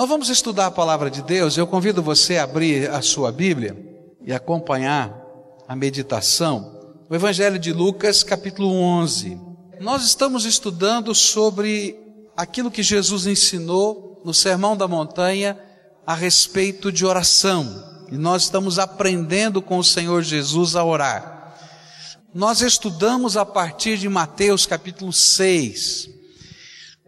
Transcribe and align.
Nós 0.00 0.08
vamos 0.08 0.30
estudar 0.30 0.64
a 0.64 0.70
palavra 0.70 1.10
de 1.10 1.20
Deus. 1.20 1.58
Eu 1.58 1.66
convido 1.66 2.02
você 2.02 2.38
a 2.38 2.44
abrir 2.44 2.88
a 2.88 3.02
sua 3.02 3.30
Bíblia 3.30 3.76
e 4.24 4.32
acompanhar 4.32 5.14
a 5.68 5.76
meditação. 5.76 6.94
O 7.06 7.14
Evangelho 7.14 7.58
de 7.58 7.70
Lucas, 7.70 8.22
capítulo 8.22 8.72
11. 8.72 9.38
Nós 9.78 10.02
estamos 10.02 10.46
estudando 10.46 11.14
sobre 11.14 12.00
aquilo 12.34 12.70
que 12.70 12.82
Jesus 12.82 13.26
ensinou 13.26 14.22
no 14.24 14.32
Sermão 14.32 14.74
da 14.74 14.88
Montanha 14.88 15.58
a 16.06 16.14
respeito 16.14 16.90
de 16.90 17.04
oração. 17.04 18.06
E 18.10 18.16
nós 18.16 18.44
estamos 18.44 18.78
aprendendo 18.78 19.60
com 19.60 19.76
o 19.76 19.84
Senhor 19.84 20.22
Jesus 20.22 20.76
a 20.76 20.82
orar. 20.82 21.54
Nós 22.32 22.62
estudamos 22.62 23.36
a 23.36 23.44
partir 23.44 23.98
de 23.98 24.08
Mateus 24.08 24.64
capítulo 24.64 25.12
6. 25.12 26.19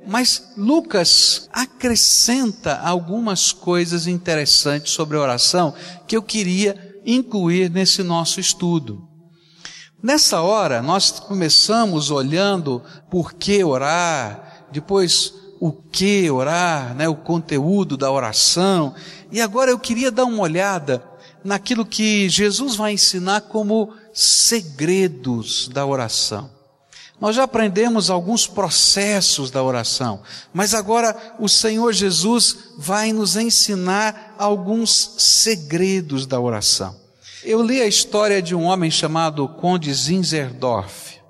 Mas 0.06 0.52
Lucas 0.56 1.48
acrescenta 1.52 2.78
algumas 2.78 3.52
coisas 3.52 4.06
interessantes 4.06 4.92
sobre 4.92 5.16
a 5.16 5.20
oração 5.20 5.74
que 6.06 6.16
eu 6.16 6.22
queria 6.22 7.00
incluir 7.06 7.70
nesse 7.70 8.02
nosso 8.02 8.40
estudo. 8.40 9.08
Nessa 10.02 10.40
hora, 10.40 10.82
nós 10.82 11.10
começamos 11.20 12.10
olhando 12.10 12.82
por 13.08 13.34
que 13.34 13.62
orar, 13.62 14.66
depois 14.72 15.32
o 15.60 15.70
que 15.70 16.28
orar, 16.28 16.92
né, 16.96 17.08
o 17.08 17.14
conteúdo 17.14 17.96
da 17.96 18.10
oração, 18.10 18.94
e 19.30 19.40
agora 19.40 19.70
eu 19.70 19.78
queria 19.78 20.10
dar 20.10 20.24
uma 20.24 20.42
olhada 20.42 21.00
naquilo 21.44 21.86
que 21.86 22.28
Jesus 22.28 22.74
vai 22.74 22.92
ensinar 22.92 23.42
como 23.42 23.94
segredos 24.12 25.68
da 25.68 25.86
oração. 25.86 26.50
Nós 27.22 27.36
já 27.36 27.44
aprendemos 27.44 28.10
alguns 28.10 28.48
processos 28.48 29.48
da 29.48 29.62
oração, 29.62 30.22
mas 30.52 30.74
agora 30.74 31.36
o 31.38 31.48
Senhor 31.48 31.92
Jesus 31.92 32.72
vai 32.76 33.12
nos 33.12 33.36
ensinar 33.36 34.34
alguns 34.36 35.14
segredos 35.18 36.26
da 36.26 36.40
oração. 36.40 36.96
Eu 37.44 37.62
li 37.62 37.80
a 37.80 37.86
história 37.86 38.42
de 38.42 38.56
um 38.56 38.64
homem 38.64 38.90
chamado 38.90 39.48
Conde 39.48 39.94
Zinzerdorf, 39.94 41.20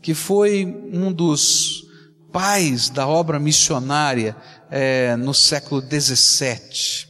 que 0.00 0.14
foi 0.14 0.64
um 0.90 1.12
dos 1.12 1.84
pais 2.32 2.88
da 2.88 3.06
obra 3.06 3.38
missionária 3.38 4.34
é, 4.70 5.16
no 5.16 5.34
século 5.34 5.82
XVII. 5.82 7.08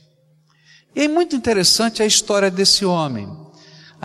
E 0.97 1.03
é 1.03 1.09
muito 1.09 1.37
interessante 1.37 2.03
a 2.03 2.07
história 2.07 2.51
desse 2.51 2.85
homem. 2.85 3.46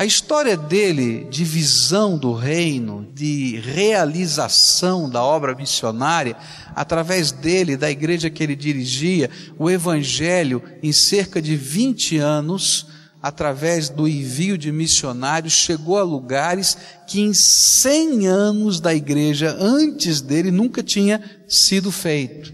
A 0.02 0.06
história 0.06 0.58
dele 0.58 1.28
de 1.30 1.44
visão 1.44 2.18
do 2.18 2.34
reino, 2.34 3.08
de 3.14 3.60
realização 3.60 5.08
da 5.08 5.22
obra 5.22 5.54
missionária, 5.54 6.36
através 6.76 7.32
dele, 7.32 7.78
da 7.78 7.88
igreja 7.88 8.28
que 8.28 8.42
ele 8.42 8.56
dirigia, 8.56 9.30
o 9.60 9.70
evangelho 9.70 10.60
em 10.82 10.92
cerca 10.92 11.40
de 11.40 11.56
20 11.56 12.18
anos, 12.18 12.88
através 13.22 13.90
do 13.90 14.08
envio 14.08 14.58
de 14.58 14.72
missionários, 14.72 15.54
chegou 15.54 16.00
a 16.00 16.04
lugares 16.04 16.76
que 17.06 17.22
em 17.22 17.32
100 17.32 18.26
anos 18.26 18.80
da 18.80 18.96
igreja 18.96 19.56
antes 19.60 20.20
dele 20.20 20.50
nunca 20.50 20.82
tinha 20.82 21.22
sido 21.48 21.92
feito. 21.92 22.52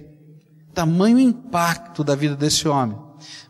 Tamanho 0.74 1.18
impacto 1.18 2.04
da 2.04 2.14
vida 2.14 2.36
desse 2.36 2.68
homem. 2.68 3.07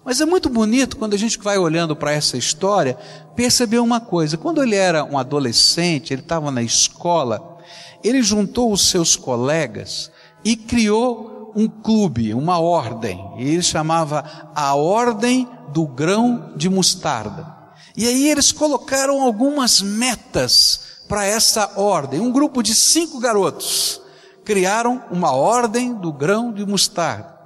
Mas 0.08 0.22
é 0.22 0.26
muito 0.26 0.48
bonito 0.48 0.96
quando 0.96 1.16
a 1.16 1.18
gente 1.18 1.38
vai 1.38 1.58
olhando 1.58 1.94
para 1.94 2.14
essa 2.14 2.38
história, 2.38 2.98
perceber 3.36 3.80
uma 3.80 4.00
coisa. 4.00 4.38
Quando 4.38 4.64
ele 4.64 4.74
era 4.74 5.04
um 5.04 5.18
adolescente, 5.18 6.14
ele 6.14 6.22
estava 6.22 6.50
na 6.50 6.64
escola, 6.64 7.58
ele 8.02 8.24
juntou 8.24 8.72
os 8.72 8.90
seus 8.90 9.18
colegas 9.18 10.10
e 10.46 10.56
criou 10.56 11.52
um 11.54 11.68
clube, 11.68 12.34
uma 12.34 12.58
ordem. 12.58 13.20
E 13.38 13.50
ele 13.50 13.62
chamava 13.62 14.24
a 14.56 14.74
Ordem 14.76 15.46
do 15.74 15.86
Grão 15.86 16.54
de 16.56 16.70
Mostarda. 16.70 17.46
E 17.94 18.08
aí 18.08 18.30
eles 18.30 18.54
colocaram 18.54 19.22
algumas 19.22 19.82
metas 19.82 21.02
para 21.10 21.26
essa 21.26 21.74
ordem. 21.76 22.22
Um 22.22 22.32
grupo 22.32 22.64
de 22.64 22.74
cinco 22.74 23.20
garotos 23.20 24.00
criaram 24.46 25.04
uma 25.12 25.34
ordem 25.34 25.94
do 25.94 26.14
grão 26.14 26.54
de 26.54 26.66
mostarda. 26.66 27.37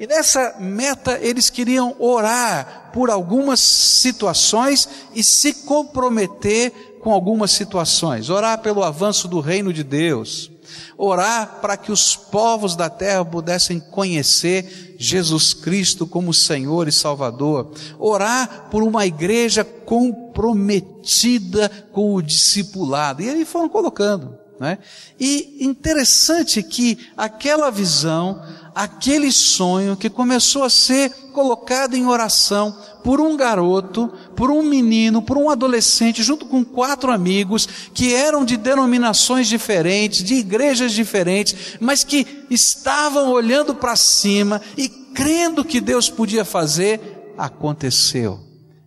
E 0.00 0.06
nessa 0.06 0.56
meta 0.58 1.18
eles 1.20 1.50
queriam 1.50 1.94
orar 1.98 2.88
por 2.90 3.10
algumas 3.10 3.60
situações 3.60 4.88
e 5.14 5.22
se 5.22 5.52
comprometer 5.52 6.96
com 7.02 7.12
algumas 7.12 7.50
situações. 7.50 8.30
Orar 8.30 8.62
pelo 8.62 8.82
avanço 8.82 9.28
do 9.28 9.40
reino 9.40 9.74
de 9.74 9.84
Deus. 9.84 10.50
Orar 10.96 11.58
para 11.60 11.76
que 11.76 11.92
os 11.92 12.16
povos 12.16 12.74
da 12.74 12.88
terra 12.88 13.22
pudessem 13.26 13.78
conhecer 13.78 14.96
Jesus 14.98 15.52
Cristo 15.52 16.06
como 16.06 16.32
Senhor 16.32 16.88
e 16.88 16.92
Salvador. 16.92 17.70
Orar 17.98 18.68
por 18.70 18.82
uma 18.82 19.04
igreja 19.04 19.62
comprometida 19.62 21.70
com 21.92 22.14
o 22.14 22.22
discipulado. 22.22 23.20
E 23.20 23.28
eles 23.28 23.46
foram 23.46 23.68
colocando. 23.68 24.40
Né? 24.60 24.76
E 25.18 25.64
interessante 25.64 26.62
que 26.62 26.98
aquela 27.16 27.70
visão 27.70 28.42
aquele 28.74 29.32
sonho 29.32 29.96
que 29.96 30.10
começou 30.10 30.64
a 30.64 30.70
ser 30.70 31.10
colocado 31.32 31.94
em 31.94 32.06
oração 32.06 32.76
por 33.02 33.20
um 33.20 33.36
garoto, 33.36 34.12
por 34.36 34.50
um 34.50 34.62
menino, 34.62 35.22
por 35.22 35.36
um 35.38 35.48
adolescente, 35.48 36.22
junto 36.22 36.46
com 36.46 36.64
quatro 36.64 37.10
amigos 37.10 37.66
que 37.94 38.14
eram 38.14 38.44
de 38.44 38.56
denominações 38.56 39.48
diferentes, 39.48 40.22
de 40.22 40.34
igrejas 40.34 40.92
diferentes, 40.92 41.76
mas 41.80 42.04
que 42.04 42.44
estavam 42.50 43.30
olhando 43.30 43.74
para 43.74 43.96
cima 43.96 44.60
e 44.76 44.88
crendo 44.88 45.64
que 45.64 45.80
Deus 45.80 46.08
podia 46.08 46.44
fazer, 46.44 47.32
aconteceu. 47.38 48.40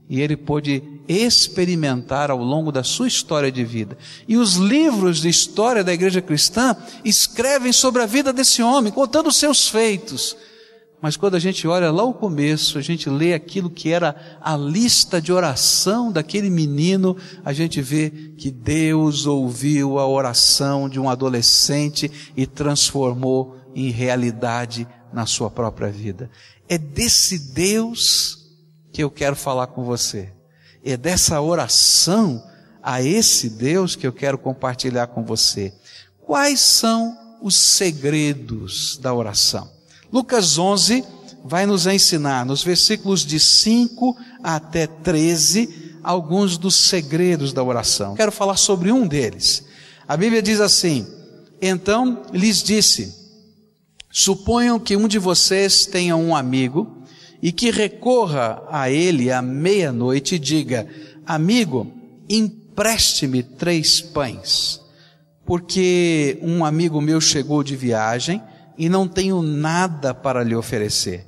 E 0.09 0.21
ele 0.21 0.37
pôde 0.37 0.92
experimentar 1.07 2.31
ao 2.31 2.37
longo 2.37 2.71
da 2.71 2.83
sua 2.83 3.07
história 3.07 3.51
de 3.51 3.63
vida. 3.63 3.97
E 4.27 4.37
os 4.37 4.55
livros 4.55 5.21
de 5.21 5.29
história 5.29 5.83
da 5.83 5.93
igreja 5.93 6.21
cristã 6.21 6.75
escrevem 7.03 7.73
sobre 7.73 8.01
a 8.01 8.05
vida 8.05 8.31
desse 8.31 8.61
homem, 8.61 8.91
contando 8.91 9.27
os 9.27 9.37
seus 9.37 9.67
feitos. 9.67 10.35
Mas 11.03 11.17
quando 11.17 11.35
a 11.35 11.39
gente 11.39 11.67
olha 11.67 11.91
lá 11.91 12.01
o 12.01 12.13
começo, 12.13 12.77
a 12.77 12.81
gente 12.81 13.09
lê 13.09 13.33
aquilo 13.33 13.69
que 13.69 13.89
era 13.89 14.39
a 14.41 14.55
lista 14.55 15.21
de 15.21 15.33
oração 15.33 16.09
daquele 16.09 16.49
menino, 16.49 17.17
a 17.43 17.51
gente 17.51 17.81
vê 17.81 18.09
que 18.37 18.49
Deus 18.49 19.25
ouviu 19.25 19.99
a 19.99 20.07
oração 20.07 20.87
de 20.87 21.01
um 21.01 21.09
adolescente 21.09 22.09
e 22.37 22.47
transformou 22.47 23.57
em 23.75 23.89
realidade 23.89 24.87
na 25.11 25.25
sua 25.25 25.49
própria 25.49 25.89
vida. 25.89 26.31
É 26.69 26.77
desse 26.77 27.53
Deus 27.53 28.37
que 28.93 29.03
eu 29.03 29.11
quero 29.11 29.35
falar 29.35 29.67
com 29.67 29.83
você. 29.83 30.31
É 30.83 30.97
dessa 30.97 31.41
oração 31.41 32.43
a 32.81 33.01
esse 33.01 33.49
Deus 33.49 33.95
que 33.95 34.05
eu 34.05 34.11
quero 34.11 34.37
compartilhar 34.37 35.07
com 35.07 35.23
você. 35.23 35.73
Quais 36.19 36.59
são 36.59 37.17
os 37.41 37.57
segredos 37.57 38.97
da 38.97 39.13
oração? 39.13 39.69
Lucas 40.11 40.57
11 40.57 41.05
vai 41.43 41.65
nos 41.65 41.87
ensinar, 41.87 42.45
nos 42.45 42.63
versículos 42.63 43.25
de 43.25 43.39
5 43.39 44.15
até 44.43 44.87
13, 44.87 45.97
alguns 46.03 46.57
dos 46.57 46.75
segredos 46.75 47.53
da 47.53 47.63
oração. 47.63 48.15
Quero 48.15 48.31
falar 48.31 48.57
sobre 48.57 48.91
um 48.91 49.07
deles. 49.07 49.63
A 50.07 50.17
Bíblia 50.17 50.41
diz 50.41 50.59
assim: 50.59 51.07
Então 51.61 52.23
lhes 52.33 52.61
disse: 52.61 53.13
Suponham 54.11 54.79
que 54.79 54.95
um 54.95 55.07
de 55.07 55.17
vocês 55.17 55.85
tenha 55.85 56.15
um 56.15 56.35
amigo 56.35 57.02
e 57.43 57.51
que 57.51 57.69
recorra 57.69 58.63
a 58.71 58.89
ele 58.89 59.29
à 59.29 59.41
meia-noite 59.41 60.35
e 60.35 60.39
diga: 60.39 60.87
Amigo, 61.25 61.91
empreste-me 62.29 63.43
três 63.43 63.99
pães, 63.99 64.79
porque 65.45 66.39
um 66.41 66.63
amigo 66.63 67.01
meu 67.01 67.19
chegou 67.19 67.61
de 67.61 67.75
viagem 67.75 68.41
e 68.77 68.87
não 68.87 69.09
tenho 69.09 69.41
nada 69.41 70.13
para 70.13 70.41
lhe 70.41 70.55
oferecer. 70.55 71.27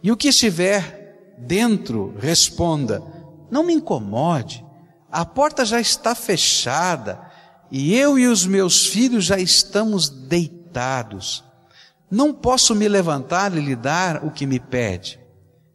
E 0.00 0.12
o 0.12 0.16
que 0.16 0.28
estiver 0.28 1.34
dentro, 1.36 2.14
responda: 2.20 3.02
Não 3.50 3.64
me 3.64 3.74
incomode, 3.74 4.64
a 5.10 5.24
porta 5.24 5.64
já 5.64 5.80
está 5.80 6.14
fechada 6.14 7.20
e 7.68 7.96
eu 7.96 8.16
e 8.16 8.28
os 8.28 8.46
meus 8.46 8.86
filhos 8.86 9.24
já 9.24 9.40
estamos 9.40 10.08
deitados. 10.08 11.42
Não 12.08 12.32
posso 12.32 12.76
me 12.76 12.88
levantar 12.88 13.56
e 13.56 13.60
lhe 13.60 13.74
dar 13.74 14.24
o 14.24 14.30
que 14.30 14.46
me 14.46 14.60
pede. 14.60 15.17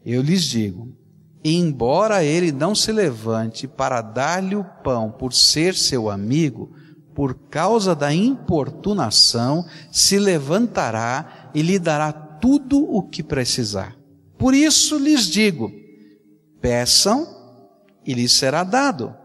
Eu 0.06 0.22
lhes 0.22 0.44
digo, 0.44 0.96
embora 1.44 2.24
ele 2.24 2.52
não 2.52 2.76
se 2.76 2.92
levante 2.92 3.68
para 3.68 4.02
dar-lhe 4.02 4.56
o 4.56 4.64
pão 4.84 5.12
por 5.12 5.34
ser 5.34 5.76
seu 5.76 6.10
amigo, 6.10 6.72
por 7.14 7.36
causa 7.50 7.96
da 7.96 8.14
importunação, 8.14 9.66
se 9.92 10.18
levantará 10.18 11.52
e 11.54 11.62
lhe 11.62 11.78
dará 11.78 12.12
tudo 12.12 12.84
o 12.84 13.04
que 13.04 13.22
precisar. 13.22 13.96
Por 14.38 14.54
isso 14.54 14.98
lhes 14.98 15.26
digo: 15.28 15.72
peçam 16.60 17.28
e 18.06 18.14
lhes 18.14 18.34
será 18.34 18.64
dado, 18.64 19.16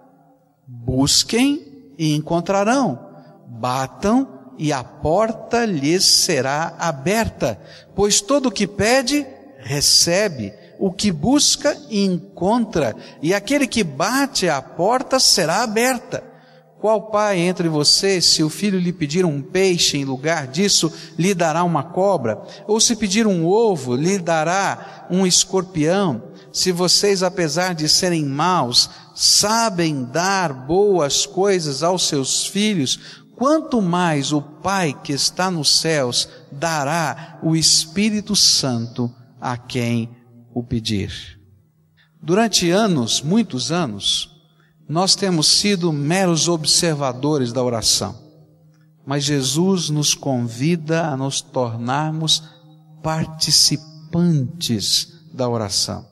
busquem 0.66 1.92
e 1.98 2.14
encontrarão, 2.14 2.98
batam 3.48 4.54
e 4.58 4.72
a 4.72 4.82
porta 4.82 5.64
lhes 5.64 6.04
será 6.04 6.76
aberta, 6.78 7.60
pois 7.94 8.20
todo 8.20 8.46
o 8.46 8.52
que 8.52 8.66
pede, 8.66 9.26
recebe, 9.58 10.52
o 10.78 10.92
que 10.92 11.10
busca 11.10 11.76
encontra, 11.90 12.94
e 13.20 13.34
aquele 13.34 13.66
que 13.66 13.82
bate 13.82 14.48
a 14.48 14.62
porta 14.62 15.18
será 15.18 15.62
aberta. 15.62 16.22
Qual 16.80 17.10
pai 17.10 17.40
entre 17.40 17.68
vocês, 17.68 18.24
se 18.24 18.42
o 18.44 18.48
filho 18.48 18.78
lhe 18.78 18.92
pedir 18.92 19.24
um 19.24 19.42
peixe 19.42 19.98
em 19.98 20.04
lugar 20.04 20.46
disso, 20.46 20.92
lhe 21.18 21.34
dará 21.34 21.64
uma 21.64 21.82
cobra? 21.82 22.40
Ou 22.68 22.78
se 22.78 22.94
pedir 22.94 23.26
um 23.26 23.44
ovo, 23.44 23.96
lhe 23.96 24.16
dará 24.16 25.08
um 25.10 25.26
escorpião? 25.26 26.22
Se 26.52 26.70
vocês, 26.70 27.24
apesar 27.24 27.74
de 27.74 27.88
serem 27.88 28.24
maus, 28.24 28.88
sabem 29.12 30.04
dar 30.04 30.52
boas 30.52 31.26
coisas 31.26 31.82
aos 31.82 32.06
seus 32.06 32.46
filhos, 32.46 33.18
quanto 33.34 33.82
mais 33.82 34.32
o 34.32 34.40
Pai 34.40 34.96
que 35.02 35.12
está 35.12 35.50
nos 35.50 35.80
céus 35.80 36.28
dará 36.50 37.40
o 37.42 37.56
Espírito 37.56 38.36
Santo 38.36 39.12
a 39.40 39.56
quem 39.56 40.16
o 40.58 40.64
pedir. 40.64 41.38
Durante 42.20 42.68
anos, 42.70 43.22
muitos 43.22 43.70
anos, 43.70 44.36
nós 44.88 45.14
temos 45.14 45.46
sido 45.46 45.92
meros 45.92 46.48
observadores 46.48 47.52
da 47.52 47.62
oração, 47.62 48.18
mas 49.06 49.22
Jesus 49.24 49.88
nos 49.88 50.14
convida 50.14 51.06
a 51.06 51.16
nos 51.16 51.40
tornarmos 51.40 52.42
participantes 53.02 55.12
da 55.32 55.48
oração. 55.48 56.04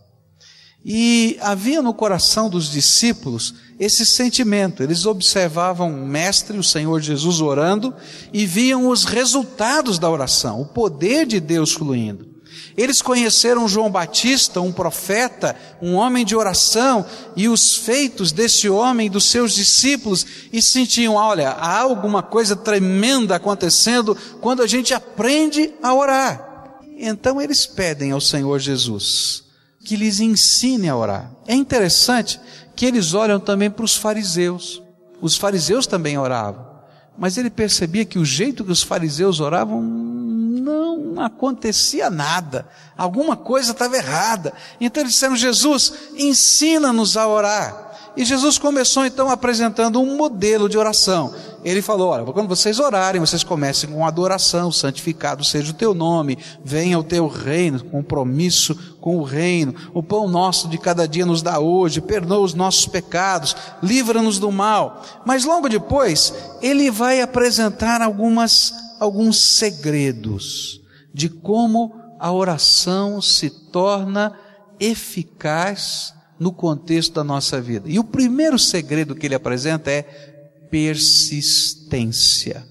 E 0.85 1.37
havia 1.41 1.83
no 1.83 1.93
coração 1.93 2.49
dos 2.49 2.71
discípulos 2.71 3.57
esse 3.77 4.07
sentimento. 4.07 4.85
Eles 4.85 5.05
observavam 5.05 5.93
o 5.93 6.07
Mestre, 6.07 6.57
o 6.57 6.63
Senhor 6.63 7.01
Jesus, 7.01 7.41
orando 7.41 7.93
e 8.33 8.47
viam 8.47 8.89
os 8.89 9.05
resultados 9.05 9.99
da 9.99 10.09
oração, 10.09 10.61
o 10.61 10.67
poder 10.67 11.27
de 11.27 11.41
Deus 11.41 11.73
fluindo. 11.73 12.36
Eles 12.77 13.01
conheceram 13.01 13.69
João 13.69 13.91
Batista, 13.91 14.61
um 14.61 14.73
profeta, 14.73 15.57
um 15.81 15.95
homem 15.95 16.25
de 16.25 16.37
oração, 16.37 17.05
e 17.35 17.49
os 17.49 17.77
feitos 17.77 18.33
desse 18.33 18.69
homem, 18.69 19.11
dos 19.11 19.25
seus 19.25 19.55
discípulos, 19.55 20.27
e 20.53 20.61
sentiam: 20.61 21.15
olha, 21.15 21.51
há 21.51 21.81
alguma 21.81 22.23
coisa 22.23 22.55
tremenda 22.55 23.37
acontecendo 23.37 24.17
quando 24.41 24.63
a 24.63 24.67
gente 24.67 24.93
aprende 24.95 25.73
a 25.83 25.95
orar. 25.95 26.81
Então 26.99 27.41
eles 27.41 27.67
pedem 27.67 28.13
ao 28.13 28.21
Senhor 28.21 28.59
Jesus 28.59 29.47
que 29.87 29.95
lhes 29.95 30.19
ensine 30.19 30.89
a 30.89 30.97
orar. 30.97 31.31
É 31.47 31.55
interessante 31.55 32.41
que 32.75 32.85
eles 32.85 33.15
olham 33.15 33.39
também 33.39 33.71
para 33.71 33.85
os 33.85 33.97
fariseus. 33.97 34.83
Os 35.21 35.37
fariseus 35.37 35.87
também 35.87 36.19
oravam. 36.19 36.67
Mas 37.17 37.39
ele 37.39 37.49
percebia 37.49 38.05
que 38.05 38.19
o 38.19 38.25
jeito 38.25 38.65
que 38.65 38.73
os 38.73 38.83
fariseus 38.83 39.39
oravam 39.39 39.81
não 40.67 41.21
acontecia 41.21 42.11
nada. 42.11 42.67
Alguma 42.99 43.37
coisa 43.37 43.71
estava 43.71 43.97
errada. 43.97 44.53
Então 44.81 45.03
eles 45.03 45.13
disseram: 45.13 45.37
Jesus, 45.37 45.93
ensina-nos 46.17 47.17
a 47.17 47.29
orar. 47.29 47.87
E 48.17 48.25
Jesus 48.25 48.57
começou 48.57 49.05
então 49.05 49.31
apresentando 49.31 50.01
um 50.01 50.17
modelo 50.17 50.69
de 50.69 50.79
oração. 50.79 51.35
Ele 51.63 51.83
falou: 51.83 52.09
Olha, 52.09 52.25
quando 52.33 52.49
vocês 52.49 52.81
orarem, 52.81 53.21
vocês 53.21 53.45
comecem 53.45 53.91
com 53.91 54.07
adoração, 54.07 54.73
santificado 54.73 55.45
seja 55.45 55.71
o 55.71 55.75
teu 55.75 55.93
nome, 55.93 56.39
venha 56.65 56.99
o 56.99 57.05
teu 57.05 57.29
reino, 57.29 57.85
compromisso 57.85 58.97
com 59.01 59.19
o 59.19 59.23
reino. 59.23 59.75
O 59.93 60.03
pão 60.03 60.29
nosso 60.29 60.67
de 60.69 60.79
cada 60.79 61.07
dia 61.07 61.27
nos 61.27 61.43
dá 61.43 61.59
hoje, 61.59 62.01
perdoa 62.01 62.39
os 62.39 62.55
nossos 62.55 62.87
pecados, 62.87 63.55
livra-nos 63.83 64.39
do 64.39 64.51
mal. 64.51 65.03
Mas 65.27 65.45
logo 65.45 65.69
depois, 65.69 66.33
ele 66.63 66.91
vai 66.91 67.21
apresentar 67.21 68.01
algumas, 68.01 68.73
alguns 69.01 69.57
segredos 69.57 70.81
de 71.13 71.29
como 71.29 71.95
a 72.19 72.33
oração 72.33 73.21
se 73.21 73.51
torna 73.51 74.39
eficaz 74.79 76.15
no 76.39 76.53
contexto 76.53 77.15
da 77.15 77.25
nossa 77.25 77.61
vida. 77.61 77.89
E 77.89 77.99
o 77.99 78.05
primeiro 78.05 78.59
segredo 78.59 79.15
que 79.15 79.27
ele 79.27 79.35
apresenta 79.35 79.91
é 79.91 80.03
persistência. 80.71 82.67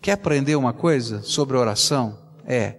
Quer 0.00 0.12
aprender 0.12 0.56
uma 0.56 0.72
coisa 0.72 1.22
sobre 1.22 1.56
oração? 1.56 2.18
É 2.46 2.76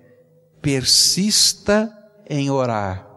persista 0.61 1.91
em 2.29 2.49
orar. 2.49 3.07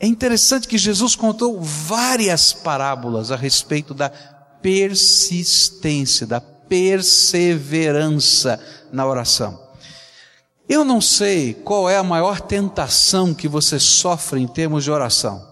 É 0.00 0.06
interessante 0.06 0.68
que 0.68 0.78
Jesus 0.78 1.16
contou 1.16 1.60
várias 1.60 2.52
parábolas 2.52 3.32
a 3.32 3.36
respeito 3.36 3.92
da 3.92 4.08
persistência, 4.08 6.26
da 6.26 6.40
perseverança 6.68 8.60
na 8.92 9.06
oração. 9.06 9.68
Eu 10.68 10.84
não 10.84 11.00
sei 11.00 11.54
qual 11.54 11.88
é 11.88 11.96
a 11.96 12.02
maior 12.02 12.40
tentação 12.40 13.32
que 13.32 13.48
você 13.48 13.78
sofre 13.78 14.40
em 14.40 14.46
termos 14.46 14.84
de 14.84 14.90
oração, 14.90 15.48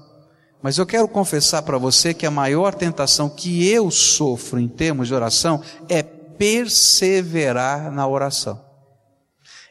mas 0.63 0.77
eu 0.79 0.85
quero 0.85 1.09
confessar 1.09 1.63
para 1.63 1.79
você 1.79 2.13
que 2.13 2.27
a 2.27 2.31
maior 2.31 2.75
tentação 2.75 3.29
que 3.29 3.67
eu 3.69 3.91
sofro 3.91 4.61
em 4.61 4.69
termos 4.69 5.09
de 5.09 5.15
oração 5.15 5.63
é 5.89 6.03
perseverar 6.03 7.91
na 7.91 8.07
oração. 8.07 8.61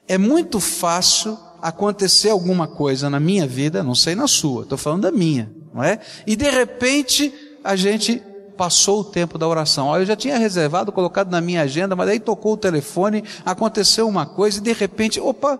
É 0.08 0.18
muito 0.18 0.60
fácil 0.60 1.38
acontecer 1.62 2.30
alguma 2.30 2.68
coisa 2.68 3.10
na 3.10 3.20
minha 3.20 3.48
vida, 3.48 3.84
não 3.84 3.96
sei 3.96 4.16
na 4.16 4.28
sua, 4.28 4.64
estou 4.64 4.78
falando 4.78 5.04
da 5.04 5.12
minha, 5.12 5.52
não 5.74 5.84
é? 5.84 6.00
E 6.26 6.36
de 6.36 6.50
repente 6.50 7.34
a 7.64 7.76
gente 7.76 8.22
passou 8.56 9.02
o 9.02 9.04
tempo 9.04 9.38
da 9.38 9.48
oração. 9.48 9.96
Eu 9.96 10.06
já 10.06 10.16
tinha 10.16 10.38
reservado, 10.38 10.92
colocado 10.92 11.30
na 11.30 11.42
minha 11.42 11.62
agenda, 11.62 11.96
mas 11.96 12.10
aí 12.10 12.20
tocou 12.20 12.54
o 12.54 12.58
telefone, 12.58 13.24
aconteceu 13.46 14.08
uma 14.08 14.26
coisa 14.26 14.58
e 14.58 14.62
de 14.62 14.74
repente, 14.74 15.20
opa, 15.20 15.60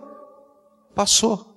passou. 0.94 1.56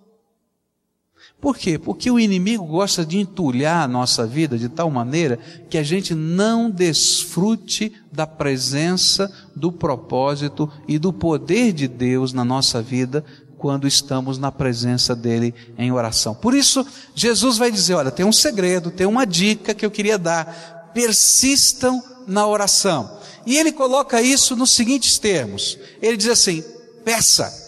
Por 1.42 1.58
quê? 1.58 1.78
Porque 1.78 2.12
o 2.12 2.20
inimigo 2.20 2.66
gosta 2.66 3.06
de 3.06 3.18
entulhar 3.18 3.84
a 3.84 3.88
nossa 3.88 4.28
vida 4.28 4.58
de 4.58 4.68
tal 4.68 4.92
maneira 4.92 5.40
que 5.70 5.78
a 5.78 5.84
gente 5.84 6.14
não 6.14 6.70
desfrute 6.70 7.94
da 8.12 8.28
presença, 8.28 9.32
do 9.56 9.72
propósito 9.72 10.70
e 10.86 11.00
do 11.00 11.14
poder 11.14 11.72
de 11.72 11.88
Deus 11.88 12.34
na 12.34 12.44
nossa 12.44 12.82
vida 12.82 13.24
quando 13.58 13.88
estamos 13.88 14.38
na 14.38 14.52
presença 14.52 15.16
dele 15.16 15.54
em 15.78 15.92
oração. 15.92 16.34
Por 16.34 16.54
isso, 16.54 16.86
Jesus 17.16 17.58
vai 17.58 17.72
dizer: 17.72 17.94
olha, 17.94 18.12
tem 18.12 18.26
um 18.26 18.34
segredo, 18.34 18.92
tem 18.92 19.08
uma 19.08 19.26
dica 19.26 19.74
que 19.74 19.86
eu 19.86 19.92
queria 19.92 20.18
dar 20.18 20.79
persistam 20.94 22.04
na 22.28 22.46
oração. 22.48 23.20
E 23.46 23.58
ele 23.58 23.72
coloca 23.72 24.22
isso 24.22 24.56
nos 24.56 24.72
seguintes 24.72 25.18
termos: 25.18 25.78
ele 26.02 26.18
diz 26.18 26.30
assim, 26.30 26.64
peça. 27.04 27.68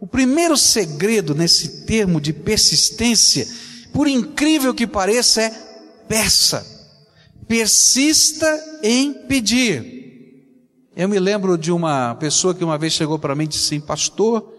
O 0.00 0.06
primeiro 0.06 0.56
segredo 0.56 1.34
nesse 1.34 1.84
termo 1.84 2.20
de 2.20 2.32
persistência, 2.32 3.48
por 3.92 4.06
incrível 4.06 4.72
que 4.72 4.86
pareça, 4.86 5.42
é 5.42 5.50
peça. 6.08 6.64
Persista 7.48 8.78
em 8.82 9.12
pedir. 9.26 9.98
Eu 10.94 11.08
me 11.08 11.18
lembro 11.18 11.58
de 11.58 11.72
uma 11.72 12.14
pessoa 12.14 12.54
que 12.54 12.64
uma 12.64 12.78
vez 12.78 12.92
chegou 12.92 13.18
para 13.18 13.34
mim 13.34 13.44
e 13.44 13.48
disse 13.48 13.74
assim: 13.74 13.80
Pastor, 13.84 14.52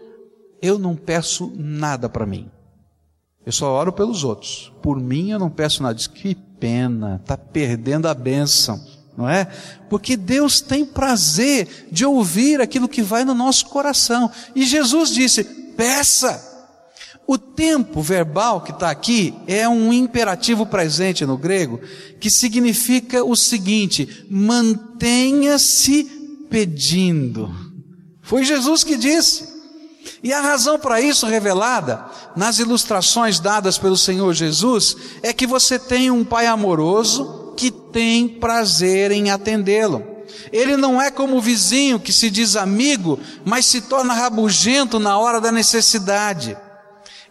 eu 0.60 0.78
não 0.78 0.94
peço 0.94 1.52
nada 1.56 2.08
para 2.08 2.26
mim. 2.26 2.50
Eu 3.44 3.52
só 3.52 3.72
oro 3.72 3.92
pelos 3.92 4.22
outros. 4.24 4.72
Por 4.82 5.00
mim 5.00 5.30
eu 5.30 5.38
não 5.38 5.50
peço 5.50 5.82
nada. 5.82 5.94
Diz, 5.94 6.06
que 6.06 6.34
pena, 6.34 7.20
está 7.22 7.36
perdendo 7.36 8.06
a 8.06 8.14
bênção, 8.14 8.84
não 9.16 9.28
é? 9.28 9.46
Porque 9.88 10.16
Deus 10.16 10.60
tem 10.60 10.84
prazer 10.84 11.88
de 11.90 12.04
ouvir 12.04 12.60
aquilo 12.60 12.88
que 12.88 13.02
vai 13.02 13.24
no 13.24 13.34
nosso 13.34 13.66
coração. 13.66 14.30
E 14.54 14.64
Jesus 14.64 15.10
disse: 15.10 15.42
peça. 15.76 16.48
O 17.26 17.38
tempo 17.38 18.02
verbal 18.02 18.60
que 18.60 18.72
está 18.72 18.90
aqui 18.90 19.32
é 19.46 19.68
um 19.68 19.92
imperativo 19.92 20.66
presente 20.66 21.24
no 21.24 21.38
grego, 21.38 21.80
que 22.18 22.28
significa 22.28 23.24
o 23.24 23.36
seguinte: 23.36 24.26
mantenha-se 24.28 26.04
pedindo. 26.50 27.54
Foi 28.20 28.44
Jesus 28.44 28.82
que 28.82 28.96
disse. 28.96 29.59
E 30.22 30.32
a 30.32 30.40
razão 30.40 30.78
para 30.78 31.00
isso 31.00 31.26
revelada 31.26 32.04
nas 32.36 32.58
ilustrações 32.58 33.40
dadas 33.40 33.78
pelo 33.78 33.96
Senhor 33.96 34.32
Jesus 34.34 34.96
é 35.22 35.32
que 35.32 35.46
você 35.46 35.78
tem 35.78 36.10
um 36.10 36.24
pai 36.24 36.46
amoroso 36.46 37.54
que 37.56 37.70
tem 37.70 38.28
prazer 38.28 39.10
em 39.10 39.30
atendê-lo. 39.30 40.04
Ele 40.52 40.76
não 40.76 41.00
é 41.00 41.10
como 41.10 41.36
o 41.36 41.40
vizinho 41.40 42.00
que 42.00 42.12
se 42.12 42.30
diz 42.30 42.56
amigo, 42.56 43.18
mas 43.44 43.66
se 43.66 43.82
torna 43.82 44.14
rabugento 44.14 44.98
na 44.98 45.18
hora 45.18 45.40
da 45.40 45.52
necessidade. 45.52 46.56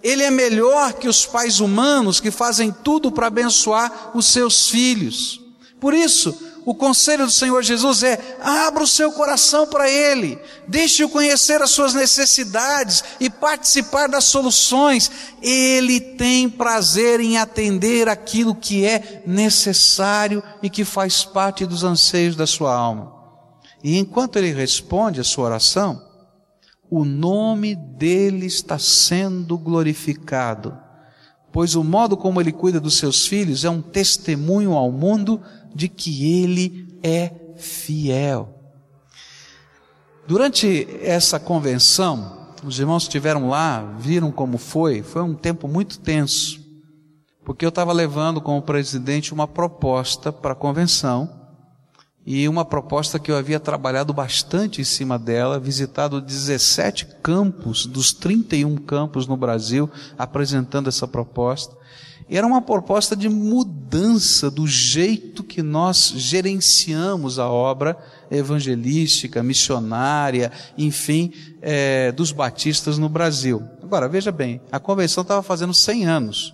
Ele 0.02 0.24
é 0.24 0.32
melhor 0.32 0.94
que 0.94 1.08
os 1.08 1.26
pais 1.26 1.60
humanos 1.60 2.20
que 2.20 2.32
fazem 2.32 2.72
tudo 2.72 3.12
para 3.12 3.28
abençoar 3.28 4.12
os 4.14 4.26
seus 4.26 4.70
filhos. 4.70 5.42
Por 5.80 5.94
isso, 5.94 6.36
o 6.66 6.76
conselho 6.76 7.26
do 7.26 7.32
Senhor 7.32 7.64
Jesus 7.64 8.04
é: 8.04 8.38
abra 8.42 8.84
o 8.84 8.88
seu 8.88 9.12
coração 9.12 9.68
para 9.68 9.90
Ele, 9.90 10.40
deixe-o 10.68 11.10
conhecer 11.10 11.62
as 11.62 11.72
suas 11.72 11.94
necessidades 11.94 13.04
e 13.20 13.30
participar 13.30 14.08
das 14.08 14.26
soluções. 14.26 15.12
Ele 15.42 16.00
tem 16.00 16.50
prazer 16.50 17.20
em 17.20 17.38
atender 17.38 18.08
aquilo 18.08 18.54
que 18.56 18.86
é 18.86 19.24
necessário 19.26 20.44
e 20.62 20.70
que 20.70 20.84
faz 20.84 21.24
parte 21.24 21.66
dos 21.66 21.84
anseios 21.84 22.36
da 22.36 22.46
sua 22.46 22.74
alma. 22.74 23.14
E 23.84 23.98
enquanto 23.98 24.38
Ele 24.38 24.52
responde 24.52 25.22
a 25.22 25.24
sua 25.24 25.46
oração, 25.46 26.10
o 26.90 27.06
nome 27.06 27.76
dele 27.76 28.48
está 28.48 28.80
sendo 28.80 29.58
glorificado, 29.58 30.76
pois 31.52 31.76
o 31.76 31.84
modo 31.84 32.18
como 32.18 32.42
ele 32.42 32.52
cuida 32.52 32.80
dos 32.80 32.98
seus 32.98 33.28
filhos 33.28 33.64
é 33.64 33.70
um 33.70 33.82
testemunho 33.82 34.74
ao 34.74 34.92
mundo 34.92 35.40
de 35.74 35.88
que 35.88 36.42
ele 36.42 37.00
é 37.04 37.32
fiel. 37.58 38.56
Durante 40.28 40.88
essa 41.02 41.40
convenção, 41.40 42.54
os 42.64 42.80
irmãos 42.80 43.04
que 43.04 43.10
estiveram 43.10 43.50
lá 43.50 43.82
viram 43.98 44.32
como 44.32 44.58
foi, 44.58 45.02
foi 45.02 45.24
um 45.24 45.34
tempo 45.34 45.68
muito 45.68 46.00
tenso, 46.00 46.60
porque 47.44 47.66
eu 47.66 47.70
estava 47.70 47.92
levando 47.92 48.40
como 48.40 48.62
presidente 48.62 49.34
uma 49.34 49.48
proposta 49.48 50.32
para 50.32 50.52
a 50.54 50.56
convenção, 50.56 51.40
e 52.32 52.48
uma 52.48 52.64
proposta 52.64 53.18
que 53.18 53.32
eu 53.32 53.38
havia 53.38 53.60
trabalhado 53.60 54.14
bastante 54.14 54.82
em 54.82 54.84
cima 54.84 55.18
dela, 55.18 55.60
visitado 55.60 56.22
17 56.22 57.08
campos 57.24 57.88
dos 57.88 58.14
31 58.14 58.76
campos 58.78 59.26
no 59.26 59.36
Brasil, 59.36 59.90
apresentando 60.16 60.90
essa 60.90 61.08
proposta. 61.08 61.76
Era 62.38 62.46
uma 62.46 62.62
proposta 62.62 63.16
de 63.16 63.28
mudança 63.28 64.52
do 64.52 64.68
jeito 64.68 65.44
que 65.44 65.64
nós 65.64 66.14
gerenciamos 66.16 67.40
a 67.40 67.50
obra 67.50 67.98
evangelística, 68.30 69.42
missionária, 69.42 70.52
enfim, 70.78 71.34
é, 71.62 72.12
dos 72.12 72.32
batistas 72.32 73.00
no 73.00 73.10
Brasil. 73.10 73.64
Agora, 73.82 74.08
veja 74.08 74.32
bem, 74.32 74.62
a 74.72 74.80
convenção 74.80 75.24
estava 75.24 75.42
fazendo 75.42 75.74
100 75.74 76.06
anos. 76.06 76.54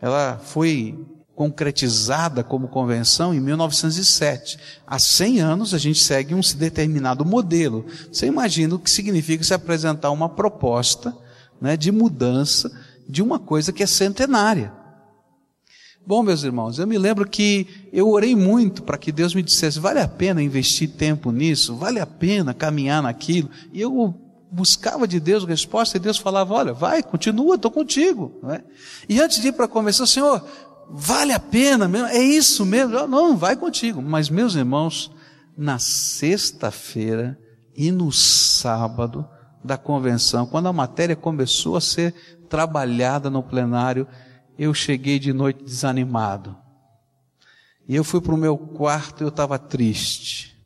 Ela 0.00 0.38
foi 0.44 0.98
concretizada 1.34 2.44
como 2.44 2.68
convenção 2.68 3.32
em 3.32 3.40
1907. 3.40 4.58
Há 4.86 4.98
100 4.98 5.40
anos 5.40 5.72
a 5.72 5.78
gente 5.78 6.00
segue 6.00 6.34
um 6.34 6.40
determinado 6.56 7.24
modelo. 7.24 7.86
Você 8.12 8.26
imagina 8.26 8.74
o 8.74 8.78
que 8.78 8.90
significa 8.90 9.42
se 9.42 9.54
apresentar 9.54 10.10
uma 10.10 10.28
proposta 10.28 11.16
né, 11.60 11.76
de 11.76 11.90
mudança 11.90 12.70
de 13.08 13.22
uma 13.22 13.38
coisa 13.38 13.72
que 13.72 13.82
é 13.82 13.86
centenária. 13.86 14.72
Bom, 16.06 16.22
meus 16.22 16.42
irmãos, 16.42 16.78
eu 16.78 16.86
me 16.86 16.96
lembro 16.96 17.28
que 17.28 17.66
eu 17.92 18.08
orei 18.08 18.34
muito 18.34 18.82
para 18.82 18.96
que 18.96 19.12
Deus 19.12 19.34
me 19.34 19.42
dissesse: 19.42 19.78
vale 19.78 20.00
a 20.00 20.08
pena 20.08 20.42
investir 20.42 20.90
tempo 20.90 21.30
nisso? 21.30 21.76
Vale 21.76 22.00
a 22.00 22.06
pena 22.06 22.54
caminhar 22.54 23.02
naquilo? 23.02 23.50
E 23.72 23.80
eu 23.80 24.14
buscava 24.50 25.06
de 25.06 25.20
Deus 25.20 25.44
resposta 25.44 25.96
e 25.96 26.00
Deus 26.00 26.16
falava: 26.16 26.54
olha, 26.54 26.72
vai, 26.72 27.02
continua, 27.02 27.56
estou 27.56 27.70
contigo. 27.70 28.40
É? 28.50 28.62
E 29.08 29.20
antes 29.20 29.40
de 29.40 29.48
ir 29.48 29.52
para 29.52 29.66
a 29.66 29.68
convenção, 29.68 30.06
Senhor, 30.06 30.42
vale 30.90 31.32
a 31.32 31.40
pena 31.40 31.86
mesmo, 31.86 32.08
é 32.08 32.22
isso 32.22 32.64
mesmo, 32.64 33.06
não, 33.06 33.36
vai 33.36 33.56
contigo. 33.56 34.00
Mas 34.00 34.30
meus 34.30 34.54
irmãos, 34.54 35.10
na 35.56 35.78
sexta-feira 35.78 37.38
e 37.76 37.92
no 37.92 38.10
sábado 38.10 39.28
da 39.62 39.76
convenção, 39.76 40.46
quando 40.46 40.68
a 40.68 40.72
matéria 40.72 41.14
começou 41.14 41.76
a 41.76 41.80
ser 41.80 42.14
trabalhada 42.48 43.28
no 43.30 43.42
plenário, 43.42 44.06
eu 44.58 44.74
cheguei 44.74 45.18
de 45.18 45.32
noite 45.32 45.62
desanimado. 45.62 46.56
E 47.88 47.94
eu 47.94 48.04
fui 48.04 48.20
para 48.20 48.34
o 48.34 48.38
meu 48.38 48.56
quarto 48.56 49.22
e 49.22 49.24
eu 49.24 49.28
estava 49.28 49.58
triste. 49.58 50.56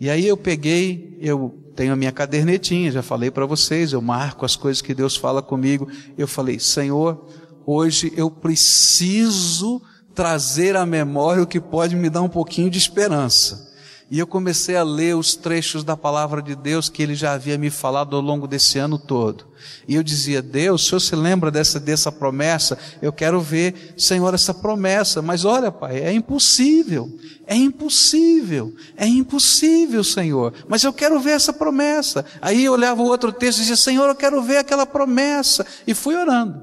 E 0.00 0.10
aí 0.10 0.26
eu 0.26 0.36
peguei, 0.36 1.16
eu 1.20 1.72
tenho 1.74 1.92
a 1.92 1.96
minha 1.96 2.12
cadernetinha, 2.12 2.90
já 2.90 3.02
falei 3.02 3.30
para 3.30 3.46
vocês, 3.46 3.92
eu 3.92 4.02
marco 4.02 4.44
as 4.44 4.56
coisas 4.56 4.82
que 4.82 4.94
Deus 4.94 5.16
fala 5.16 5.42
comigo. 5.42 5.88
Eu 6.18 6.26
falei, 6.26 6.58
Senhor, 6.58 7.26
hoje 7.64 8.12
eu 8.16 8.30
preciso 8.30 9.80
trazer 10.14 10.76
à 10.76 10.84
memória 10.84 11.42
o 11.42 11.46
que 11.46 11.60
pode 11.60 11.94
me 11.94 12.10
dar 12.10 12.22
um 12.22 12.28
pouquinho 12.28 12.70
de 12.70 12.78
esperança. 12.78 13.75
E 14.08 14.20
eu 14.20 14.26
comecei 14.26 14.76
a 14.76 14.84
ler 14.84 15.16
os 15.16 15.34
trechos 15.34 15.82
da 15.82 15.96
palavra 15.96 16.40
de 16.40 16.54
Deus 16.54 16.88
que 16.88 17.02
ele 17.02 17.16
já 17.16 17.32
havia 17.32 17.58
me 17.58 17.70
falado 17.70 18.14
ao 18.14 18.22
longo 18.22 18.46
desse 18.46 18.78
ano 18.78 18.98
todo. 18.98 19.48
E 19.88 19.96
eu 19.96 20.02
dizia, 20.02 20.40
Deus, 20.40 20.82
o 20.82 20.86
Senhor 20.86 21.00
se 21.00 21.16
lembra 21.16 21.50
dessa, 21.50 21.80
dessa 21.80 22.12
promessa? 22.12 22.78
Eu 23.02 23.12
quero 23.12 23.40
ver, 23.40 23.94
Senhor, 23.98 24.32
essa 24.32 24.54
promessa. 24.54 25.20
Mas 25.20 25.44
olha, 25.44 25.72
Pai, 25.72 25.98
é 25.98 26.12
impossível. 26.12 27.10
É 27.48 27.56
impossível. 27.56 28.72
É 28.96 29.06
impossível, 29.08 30.04
Senhor. 30.04 30.54
Mas 30.68 30.84
eu 30.84 30.92
quero 30.92 31.18
ver 31.18 31.32
essa 31.32 31.52
promessa. 31.52 32.24
Aí 32.40 32.64
eu 32.64 32.74
olhava 32.74 33.02
o 33.02 33.06
outro 33.06 33.32
texto 33.32 33.58
e 33.58 33.62
dizia, 33.62 33.76
Senhor, 33.76 34.06
eu 34.08 34.14
quero 34.14 34.40
ver 34.40 34.58
aquela 34.58 34.86
promessa. 34.86 35.66
E 35.84 35.94
fui 35.94 36.14
orando. 36.14 36.62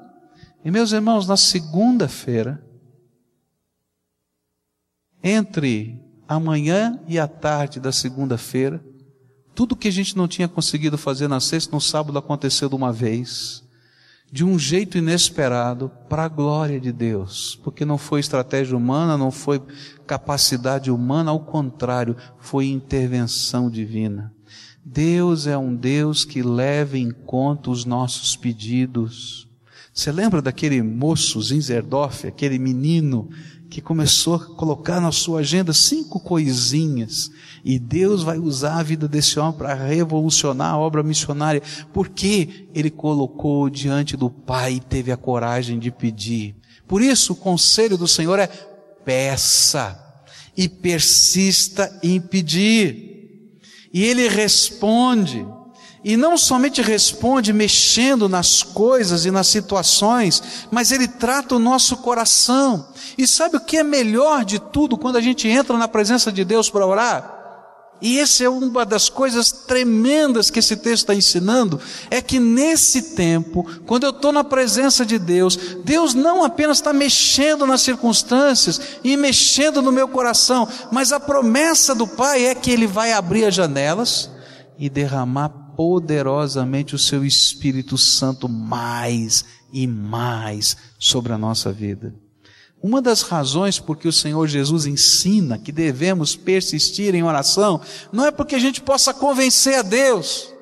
E 0.64 0.72
meus 0.72 0.94
irmãos, 0.94 1.28
na 1.28 1.36
segunda-feira, 1.36 2.64
entre 5.22 6.03
a 6.28 6.40
manhã 6.40 7.00
e 7.08 7.20
a 7.20 7.28
tarde 7.28 7.80
da 7.80 7.92
segunda-feira, 7.92 8.84
tudo 9.56 9.76
que 9.76 9.88
a 9.88 9.92
gente 9.92 10.18
não 10.18 10.28
tinha 10.28 10.48
conseguido 10.48 10.98
fazer 10.98 11.28
na 11.28 11.40
sexta, 11.40 11.76
no 11.76 11.82
sábado 11.82 12.18
aconteceu 12.18 12.68
de 12.70 12.76
uma 12.76 12.92
vez, 12.92 13.64
de 14.32 14.44
um 14.44 14.58
jeito 14.58 14.98
inesperado, 14.98 15.92
para 16.10 16.24
a 16.24 16.28
glória 16.28 16.80
de 16.80 16.92
Deus, 16.92 17.60
porque 17.64 17.86
não 17.86 18.00
foi 18.00 18.20
estratégia 18.20 18.76
humana, 18.76 19.16
não 19.16 19.30
foi 19.30 19.62
capacidade 20.08 20.90
humana, 20.90 21.30
ao 21.30 21.40
contrário, 21.40 22.18
foi 22.40 22.66
intervenção 22.66 23.70
divina. 23.70 24.34
Deus 24.84 25.46
é 25.48 25.58
um 25.58 25.74
Deus 25.74 26.26
que 26.26 26.42
leva 26.42 26.98
em 26.98 27.12
conta 27.12 27.70
os 27.70 27.86
nossos 27.86 28.36
pedidos. 28.36 29.48
Você 29.94 30.12
lembra 30.12 30.42
daquele 30.42 30.82
moço 30.82 31.40
Zinzerdorf, 31.42 32.28
aquele 32.28 32.58
menino 32.58 33.30
que 33.74 33.82
começou 33.82 34.36
a 34.36 34.40
colocar 34.40 35.02
na 35.02 35.12
sua 35.12 35.40
agenda 35.40 35.74
cinco 35.74 36.20
coisinhas 36.20 37.32
e 37.66 37.80
Deus 37.80 38.22
vai 38.22 38.38
usar 38.38 38.78
a 38.78 38.84
vida 38.84 39.08
desse 39.08 39.40
homem 39.40 39.58
para 39.58 39.74
revolucionar 39.74 40.74
a 40.74 40.78
obra 40.78 41.02
missionária, 41.02 41.60
porque 41.92 42.68
ele 42.72 42.92
colocou 42.92 43.72
diante 43.72 44.16
do 44.16 44.30
Pai 44.30 44.74
e 44.74 44.80
teve 44.80 45.12
a 45.12 45.18
coragem 45.18 45.80
de 45.80 45.90
pedir. 45.90 46.56
Por 46.88 47.02
isso, 47.02 47.34
o 47.34 47.36
conselho 47.36 47.98
do 47.98 48.08
Senhor 48.08 48.38
é 48.38 48.46
peça 48.46 50.00
e 50.56 50.70
persista 50.70 52.00
em 52.04 52.22
pedir. 52.22 53.50
E 53.92 54.04
ele 54.04 54.28
responde. 54.28 55.48
E 56.04 56.18
não 56.18 56.38
somente 56.38 56.82
responde 56.82 57.54
mexendo 57.54 58.28
nas 58.28 58.62
coisas 58.62 59.26
e 59.26 59.32
nas 59.32 59.48
situações, 59.48 60.68
mas 60.70 60.92
ele 60.92 61.08
trata 61.08 61.56
o 61.56 61.60
nosso 61.60 61.98
coração. 61.98 62.88
E 63.18 63.26
sabe 63.26 63.56
o 63.56 63.62
que 63.62 63.78
é 63.78 63.84
melhor 63.84 64.44
de 64.44 64.60
tudo 64.60 64.98
quando 64.98 65.16
a 65.16 65.22
gente 65.22 65.48
entra 65.48 65.78
na 65.78 65.88
presença 65.88 66.32
de 66.32 66.44
Deus 66.44 66.70
para 66.70 66.86
orar? 66.86 67.34
E 68.02 68.20
essa 68.20 68.44
é 68.44 68.50
uma 68.50 68.86
das 68.86 69.08
coisas 69.08 69.50
tremendas 69.50 70.50
que 70.50 70.60
esse 70.60 70.76
texto 70.76 71.04
está 71.04 71.16
ensinando, 71.16 71.80
é 72.12 72.22
que 72.22 72.38
nesse 72.38 73.16
tempo, 73.16 73.66
quando 73.86 74.04
eu 74.04 74.10
estou 74.10 74.34
na 74.34 74.44
presença 74.44 75.06
de 75.06 75.18
Deus, 75.18 75.58
Deus 75.86 76.14
não 76.14 76.44
apenas 76.44 76.80
está 76.80 76.92
mexendo 76.92 77.66
nas 77.66 77.82
circunstâncias 77.82 78.82
e 79.06 79.16
mexendo 79.16 79.82
no 79.82 79.90
meu 79.90 80.10
coração, 80.10 80.68
mas 80.92 81.14
a 81.14 81.20
promessa 81.20 81.96
do 81.96 82.06
Pai 82.06 82.46
é 82.46 82.54
que 82.54 82.72
Ele 82.72 82.88
vai 82.88 83.14
abrir 83.14 83.46
as 83.46 83.56
janelas 83.56 84.30
e 84.78 84.90
derramar 84.90 85.63
poderosamente 85.76 86.96
o 86.96 87.00
seu 87.00 87.26
Espírito 87.26 87.98
Santo 87.98 88.48
mais 88.48 89.46
e 89.72 89.88
mais 89.88 90.78
sobre 91.00 91.34
a 91.34 91.38
nossa 91.38 91.72
vida. 91.72 92.14
Uma 92.82 93.02
das 93.02 93.22
razões 93.22 93.80
por 93.80 93.98
que 93.98 94.10
o 94.10 94.14
Senhor 94.14 94.46
Jesus 94.48 94.86
ensina 94.86 95.58
que 95.58 95.72
devemos 95.72 96.36
persistir 96.36 97.16
em 97.16 97.24
oração, 97.24 97.80
não 98.12 98.26
é 98.26 98.32
porque 98.32 98.56
a 98.56 98.60
gente 98.60 98.82
possa 98.82 99.14
convencer 99.14 99.76
a 99.76 99.82
Deus 99.82 100.54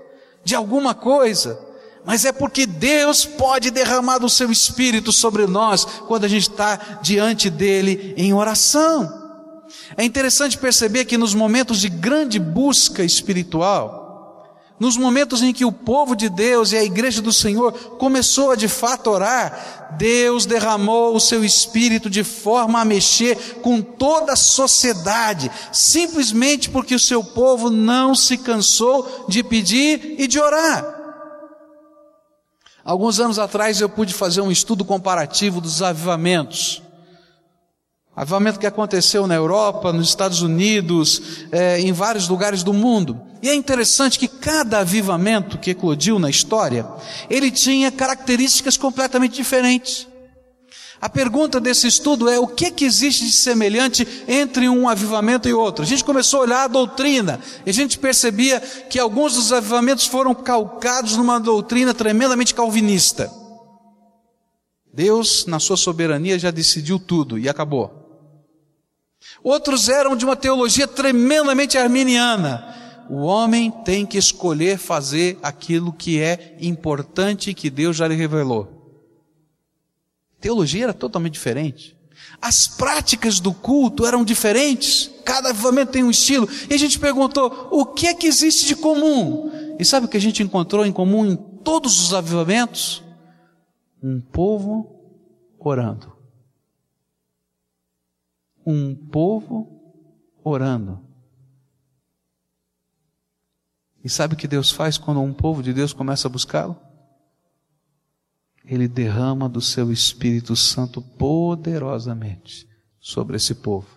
de 0.43 0.53
alguma 0.53 0.93
coisa, 0.93 1.59
mas 2.05 2.23
é 2.25 2.31
porque 2.31 2.65
Deus 2.65 3.25
pode 3.25 3.71
derramar 3.71 4.19
do 4.19 4.29
seu 4.29 4.51
Espírito 4.51 5.11
sobre 5.11 5.47
nós 5.47 5.83
quando 6.07 6.25
a 6.25 6.27
gente 6.27 6.49
está 6.49 6.99
diante 7.01 7.49
dele 7.49 8.13
em 8.15 8.33
oração. 8.33 9.21
É 9.97 10.03
interessante 10.03 10.57
perceber 10.57 11.05
que 11.05 11.17
nos 11.17 11.33
momentos 11.33 11.79
de 11.79 11.89
grande 11.89 12.39
busca 12.39 13.03
espiritual, 13.03 14.00
nos 14.81 14.97
momentos 14.97 15.43
em 15.43 15.53
que 15.53 15.63
o 15.63 15.71
povo 15.71 16.15
de 16.15 16.27
Deus 16.27 16.71
e 16.71 16.75
a 16.75 16.83
igreja 16.83 17.21
do 17.21 17.31
Senhor 17.31 17.71
começou 17.99 18.49
a 18.49 18.55
de 18.55 18.67
fato 18.67 19.11
orar, 19.11 19.91
Deus 19.95 20.47
derramou 20.47 21.15
o 21.15 21.19
seu 21.19 21.45
espírito 21.45 22.09
de 22.09 22.23
forma 22.23 22.81
a 22.81 22.85
mexer 22.85 23.59
com 23.61 23.79
toda 23.79 24.33
a 24.33 24.35
sociedade, 24.35 25.51
simplesmente 25.71 26.67
porque 26.67 26.95
o 26.95 26.99
seu 26.99 27.23
povo 27.23 27.69
não 27.69 28.15
se 28.15 28.39
cansou 28.39 29.27
de 29.29 29.43
pedir 29.43 30.15
e 30.17 30.25
de 30.25 30.39
orar. 30.39 30.83
Alguns 32.83 33.19
anos 33.19 33.37
atrás 33.37 33.79
eu 33.81 33.87
pude 33.87 34.15
fazer 34.15 34.41
um 34.41 34.49
estudo 34.49 34.83
comparativo 34.83 35.61
dos 35.61 35.83
avivamentos. 35.83 36.81
Avivamento 38.13 38.59
que 38.59 38.67
aconteceu 38.67 39.25
na 39.25 39.35
Europa, 39.35 39.93
nos 39.93 40.09
Estados 40.09 40.41
Unidos, 40.41 41.45
é, 41.51 41.79
em 41.79 41.93
vários 41.93 42.27
lugares 42.27 42.61
do 42.61 42.73
mundo. 42.73 43.21
E 43.41 43.49
é 43.49 43.55
interessante 43.55 44.19
que 44.19 44.27
cada 44.27 44.79
avivamento 44.79 45.57
que 45.57 45.71
eclodiu 45.71 46.19
na 46.19 46.29
história, 46.29 46.85
ele 47.29 47.49
tinha 47.49 47.89
características 47.89 48.75
completamente 48.75 49.35
diferentes. 49.35 50.07
A 50.99 51.09
pergunta 51.09 51.59
desse 51.59 51.87
estudo 51.87 52.29
é: 52.29 52.37
o 52.37 52.45
que, 52.45 52.69
que 52.69 52.85
existe 52.85 53.25
de 53.25 53.31
semelhante 53.31 54.05
entre 54.27 54.67
um 54.67 54.89
avivamento 54.89 55.47
e 55.47 55.53
outro? 55.53 55.83
A 55.83 55.87
gente 55.87 56.03
começou 56.03 56.41
a 56.41 56.43
olhar 56.43 56.63
a 56.65 56.67
doutrina 56.67 57.39
e 57.65 57.69
a 57.69 57.73
gente 57.73 57.97
percebia 57.97 58.59
que 58.59 58.99
alguns 58.99 59.33
dos 59.33 59.53
avivamentos 59.53 60.05
foram 60.05 60.35
calcados 60.35 61.15
numa 61.15 61.39
doutrina 61.39 61.93
tremendamente 61.93 62.53
calvinista. 62.53 63.31
Deus, 64.93 65.45
na 65.45 65.59
sua 65.59 65.77
soberania, 65.77 66.37
já 66.37 66.51
decidiu 66.51 66.99
tudo 66.99 67.39
e 67.39 67.47
acabou. 67.47 68.00
Outros 69.43 69.89
eram 69.89 70.15
de 70.15 70.25
uma 70.25 70.35
teologia 70.35 70.87
tremendamente 70.87 71.77
arminiana. 71.77 72.75
O 73.09 73.23
homem 73.23 73.69
tem 73.69 74.05
que 74.05 74.17
escolher 74.17 74.77
fazer 74.77 75.37
aquilo 75.43 75.91
que 75.91 76.19
é 76.19 76.55
importante 76.61 77.53
que 77.53 77.69
Deus 77.69 77.97
já 77.97 78.07
lhe 78.07 78.15
revelou. 78.15 78.81
Teologia 80.39 80.85
era 80.85 80.93
totalmente 80.93 81.33
diferente. 81.33 81.97
As 82.41 82.67
práticas 82.67 83.39
do 83.39 83.53
culto 83.53 84.05
eram 84.05 84.23
diferentes. 84.23 85.11
Cada 85.25 85.49
avivamento 85.49 85.91
tem 85.91 86.03
um 86.03 86.09
estilo. 86.09 86.47
E 86.69 86.73
a 86.73 86.77
gente 86.77 86.99
perguntou: 86.99 87.67
o 87.71 87.85
que 87.85 88.07
é 88.07 88.13
que 88.13 88.27
existe 88.27 88.65
de 88.65 88.75
comum? 88.75 89.51
E 89.77 89.85
sabe 89.85 90.05
o 90.05 90.09
que 90.09 90.17
a 90.17 90.21
gente 90.21 90.41
encontrou 90.41 90.85
em 90.85 90.91
comum 90.91 91.25
em 91.25 91.35
todos 91.35 91.99
os 91.99 92.13
avivamentos? 92.13 93.03
Um 94.01 94.19
povo 94.19 94.95
orando. 95.59 96.20
Um 98.65 98.95
povo 98.95 99.81
orando. 100.43 100.99
E 104.03 104.09
sabe 104.09 104.33
o 104.33 104.37
que 104.37 104.47
Deus 104.47 104.71
faz 104.71 104.97
quando 104.97 105.21
um 105.21 105.33
povo 105.33 105.61
de 105.61 105.73
Deus 105.73 105.93
começa 105.93 106.27
a 106.27 106.31
buscá-lo? 106.31 106.75
Ele 108.65 108.87
derrama 108.87 109.49
do 109.49 109.61
seu 109.61 109.91
Espírito 109.91 110.55
Santo 110.55 111.01
poderosamente 111.01 112.67
sobre 112.99 113.37
esse 113.37 113.55
povo. 113.55 113.87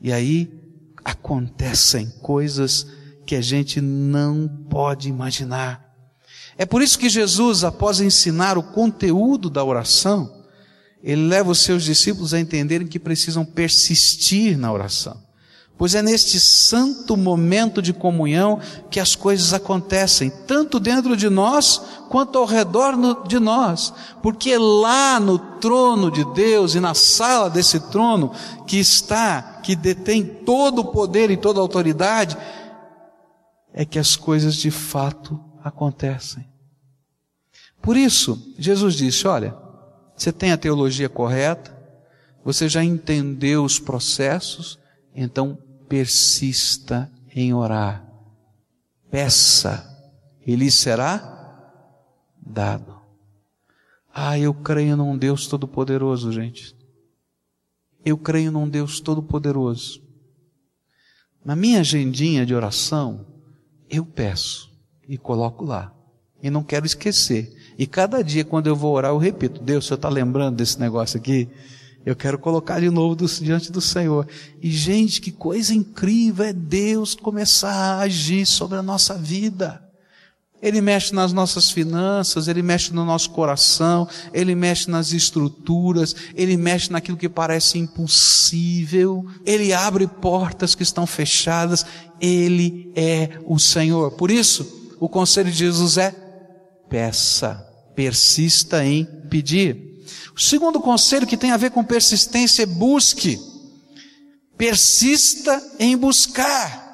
E 0.00 0.12
aí 0.12 0.66
acontecem 1.04 2.10
coisas 2.20 2.86
que 3.24 3.34
a 3.34 3.40
gente 3.40 3.80
não 3.80 4.48
pode 4.70 5.08
imaginar. 5.08 5.84
É 6.58 6.64
por 6.64 6.80
isso 6.80 6.98
que 6.98 7.08
Jesus, 7.08 7.64
após 7.64 8.00
ensinar 8.00 8.56
o 8.56 8.62
conteúdo 8.62 9.50
da 9.50 9.62
oração, 9.62 10.35
ele 11.02 11.26
leva 11.26 11.50
os 11.50 11.60
seus 11.60 11.84
discípulos 11.84 12.34
a 12.34 12.40
entenderem 12.40 12.86
que 12.86 12.98
precisam 12.98 13.44
persistir 13.44 14.58
na 14.58 14.72
oração 14.72 15.26
pois 15.78 15.94
é 15.94 16.00
neste 16.00 16.40
santo 16.40 17.16
momento 17.16 17.82
de 17.82 17.92
comunhão 17.92 18.60
que 18.90 18.98
as 18.98 19.14
coisas 19.14 19.52
acontecem, 19.52 20.30
tanto 20.46 20.80
dentro 20.80 21.16
de 21.16 21.28
nós 21.28 21.80
quanto 22.08 22.38
ao 22.38 22.46
redor 22.46 22.94
de 23.26 23.38
nós, 23.38 23.92
porque 24.22 24.56
lá 24.56 25.20
no 25.20 25.38
trono 25.38 26.10
de 26.10 26.24
Deus 26.32 26.74
e 26.74 26.80
na 26.80 26.94
sala 26.94 27.50
desse 27.50 27.78
trono 27.90 28.32
que 28.66 28.78
está, 28.78 29.60
que 29.62 29.76
detém 29.76 30.24
todo 30.24 30.80
o 30.80 30.92
poder 30.92 31.30
e 31.30 31.36
toda 31.36 31.60
a 31.60 31.62
autoridade, 31.62 32.36
é 33.72 33.84
que 33.84 33.98
as 33.98 34.16
coisas 34.16 34.56
de 34.56 34.70
fato 34.70 35.38
acontecem. 35.62 36.46
Por 37.82 37.96
isso, 37.96 38.54
Jesus 38.58 38.94
disse: 38.94 39.28
Olha, 39.28 39.54
você 40.16 40.32
tem 40.32 40.52
a 40.52 40.56
teologia 40.56 41.08
correta, 41.08 41.76
você 42.44 42.68
já 42.68 42.82
entendeu 42.82 43.64
os 43.64 43.78
processos, 43.78 44.78
então 45.14 45.58
persista 45.88 47.10
em 47.34 47.52
orar. 47.52 48.04
Peça, 49.10 49.92
e 50.46 50.54
lhe 50.54 50.70
será 50.70 51.32
dado. 52.40 53.00
Ah, 54.14 54.38
eu 54.38 54.54
creio 54.54 54.96
num 54.96 55.18
Deus 55.18 55.48
Todo-Poderoso, 55.48 56.30
gente. 56.30 56.74
Eu 58.04 58.16
creio 58.16 58.52
num 58.52 58.68
Deus 58.68 59.00
Todo-Poderoso. 59.00 60.00
Na 61.44 61.56
minha 61.56 61.80
agendinha 61.80 62.46
de 62.46 62.54
oração, 62.54 63.26
eu 63.90 64.06
peço 64.06 64.72
e 65.08 65.18
coloco 65.18 65.64
lá. 65.64 65.95
E 66.42 66.50
não 66.50 66.62
quero 66.62 66.86
esquecer. 66.86 67.52
E 67.78 67.86
cada 67.86 68.22
dia, 68.22 68.44
quando 68.44 68.66
eu 68.66 68.76
vou 68.76 68.94
orar, 68.94 69.10
eu 69.10 69.18
repito: 69.18 69.60
Deus, 69.60 69.84
o 69.84 69.88
senhor 69.88 69.96
está 69.96 70.08
lembrando 70.08 70.56
desse 70.56 70.78
negócio 70.78 71.18
aqui? 71.18 71.48
Eu 72.06 72.14
quero 72.14 72.38
colocar 72.38 72.80
de 72.80 72.88
novo 72.88 73.16
do, 73.16 73.26
diante 73.26 73.72
do 73.72 73.80
Senhor. 73.80 74.28
E, 74.62 74.70
gente, 74.70 75.20
que 75.20 75.32
coisa 75.32 75.74
incrível 75.74 76.44
é 76.44 76.52
Deus 76.52 77.16
começar 77.16 77.72
a 77.72 77.98
agir 77.98 78.46
sobre 78.46 78.78
a 78.78 78.82
nossa 78.82 79.14
vida. 79.14 79.82
Ele 80.62 80.80
mexe 80.80 81.12
nas 81.12 81.32
nossas 81.32 81.70
finanças, 81.70 82.48
ele 82.48 82.62
mexe 82.62 82.94
no 82.94 83.04
nosso 83.04 83.30
coração, 83.30 84.08
ele 84.32 84.54
mexe 84.54 84.90
nas 84.90 85.12
estruturas, 85.12 86.14
ele 86.34 86.56
mexe 86.56 86.90
naquilo 86.90 87.16
que 87.16 87.28
parece 87.28 87.78
impossível, 87.78 89.26
ele 89.44 89.72
abre 89.72 90.06
portas 90.06 90.74
que 90.74 90.82
estão 90.82 91.06
fechadas, 91.06 91.84
ele 92.20 92.90
é 92.94 93.38
o 93.44 93.58
Senhor. 93.58 94.12
Por 94.12 94.30
isso, 94.30 94.94
o 94.98 95.08
conselho 95.08 95.50
de 95.50 95.58
Jesus 95.58 95.98
é: 95.98 96.14
peça, 96.88 97.54
persista 97.94 98.84
em 98.84 99.04
pedir. 99.28 100.04
O 100.36 100.40
segundo 100.40 100.80
conselho 100.80 101.26
que 101.26 101.36
tem 101.36 101.50
a 101.50 101.56
ver 101.56 101.70
com 101.70 101.82
persistência 101.82 102.62
é 102.62 102.66
busque. 102.66 103.38
Persista 104.56 105.62
em 105.78 105.96
buscar. 105.96 106.84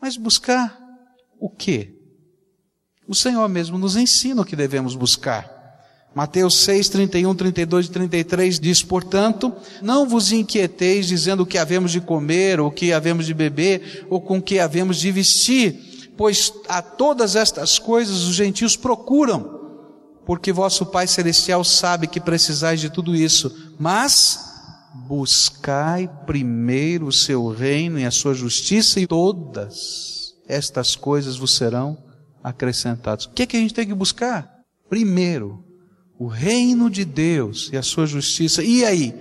Mas 0.00 0.16
buscar 0.16 0.78
o 1.38 1.48
quê? 1.48 1.94
O 3.06 3.14
Senhor 3.14 3.48
mesmo 3.48 3.78
nos 3.78 3.96
ensina 3.96 4.42
o 4.42 4.44
que 4.44 4.56
devemos 4.56 4.94
buscar. 4.94 5.52
Mateus 6.14 6.58
6, 6.58 6.88
31, 6.90 7.34
32 7.34 7.86
e 7.86 7.90
33 7.90 8.60
diz, 8.60 8.82
portanto, 8.82 9.52
não 9.82 10.08
vos 10.08 10.30
inquieteis 10.30 11.08
dizendo 11.08 11.42
o 11.42 11.46
que 11.46 11.58
havemos 11.58 11.90
de 11.90 12.00
comer, 12.00 12.60
ou 12.60 12.68
o 12.68 12.70
que 12.70 12.92
havemos 12.92 13.26
de 13.26 13.34
beber, 13.34 14.06
ou 14.08 14.20
com 14.20 14.38
o 14.38 14.42
que 14.42 14.60
havemos 14.60 14.98
de 14.98 15.10
vestir, 15.10 15.93
pois 16.16 16.52
a 16.68 16.80
todas 16.80 17.36
estas 17.36 17.78
coisas 17.78 18.22
os 18.22 18.34
gentios 18.34 18.76
procuram 18.76 19.64
porque 20.24 20.52
vosso 20.52 20.86
Pai 20.86 21.06
Celestial 21.06 21.62
sabe 21.64 22.06
que 22.06 22.20
precisais 22.20 22.80
de 22.80 22.90
tudo 22.90 23.14
isso, 23.14 23.74
mas 23.78 24.52
buscai 25.06 26.08
primeiro 26.26 27.06
o 27.06 27.12
seu 27.12 27.48
reino 27.48 27.98
e 27.98 28.04
a 28.04 28.10
sua 28.10 28.32
justiça, 28.32 29.00
e 29.00 29.06
todas 29.06 30.34
estas 30.46 30.96
coisas 30.96 31.36
vos 31.36 31.54
serão 31.54 31.98
acrescentadas. 32.42 33.26
O 33.26 33.30
que, 33.30 33.42
é 33.42 33.46
que 33.46 33.56
a 33.56 33.60
gente 33.60 33.74
tem 33.74 33.86
que 33.86 33.94
buscar? 33.94 34.60
Primeiro, 34.88 35.64
o 36.18 36.26
reino 36.26 36.88
de 36.88 37.04
Deus 37.04 37.70
e 37.72 37.76
a 37.76 37.82
sua 37.82 38.06
justiça, 38.06 38.62
e 38.62 38.84
aí, 38.84 39.14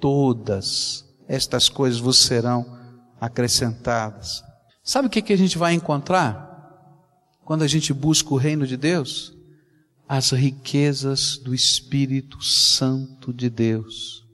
todas 0.00 1.04
estas 1.26 1.68
coisas 1.68 2.00
vos 2.00 2.18
serão 2.18 2.78
acrescentadas. 3.20 4.42
Sabe 4.88 5.08
o 5.08 5.10
que, 5.10 5.20
que 5.20 5.32
a 5.32 5.36
gente 5.36 5.58
vai 5.58 5.74
encontrar 5.74 6.46
quando 7.44 7.62
a 7.62 7.66
gente 7.66 7.92
busca 7.92 8.32
o 8.32 8.38
reino 8.38 8.66
de 8.66 8.76
Deus? 8.76 9.38
as 10.08 10.30
riquezas 10.30 11.36
do 11.36 11.54
Espírito 11.54 12.42
Santo 12.42 13.30
de 13.30 13.50
Deus. 13.50 14.24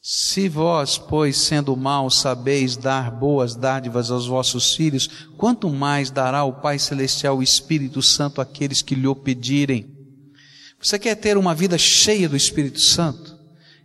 Se 0.00 0.48
vós, 0.48 0.96
pois, 0.96 1.36
sendo 1.36 1.76
maus, 1.76 2.20
sabeis 2.20 2.76
dar 2.76 3.10
boas 3.10 3.56
dádivas 3.56 4.10
aos 4.10 4.26
vossos 4.26 4.74
filhos, 4.74 5.08
quanto 5.36 5.68
mais 5.68 6.10
dará 6.10 6.44
o 6.44 6.54
Pai 6.54 6.78
Celestial 6.78 7.38
o 7.38 7.42
Espírito 7.42 8.00
Santo 8.00 8.40
àqueles 8.40 8.80
que 8.80 8.94
lhe 8.94 9.12
pedirem? 9.16 9.90
Você 10.80 10.98
quer 10.98 11.16
ter 11.16 11.36
uma 11.36 11.54
vida 11.54 11.76
cheia 11.76 12.28
do 12.28 12.36
Espírito 12.36 12.80
Santo? 12.80 13.36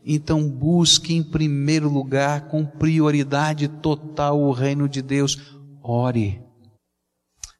Então 0.05 0.47
busque 0.47 1.13
em 1.13 1.21
primeiro 1.21 1.89
lugar, 1.89 2.47
com 2.47 2.65
prioridade 2.65 3.67
total, 3.67 4.39
o 4.39 4.51
reino 4.51 4.87
de 4.87 5.01
Deus. 5.01 5.37
Ore. 5.89 6.41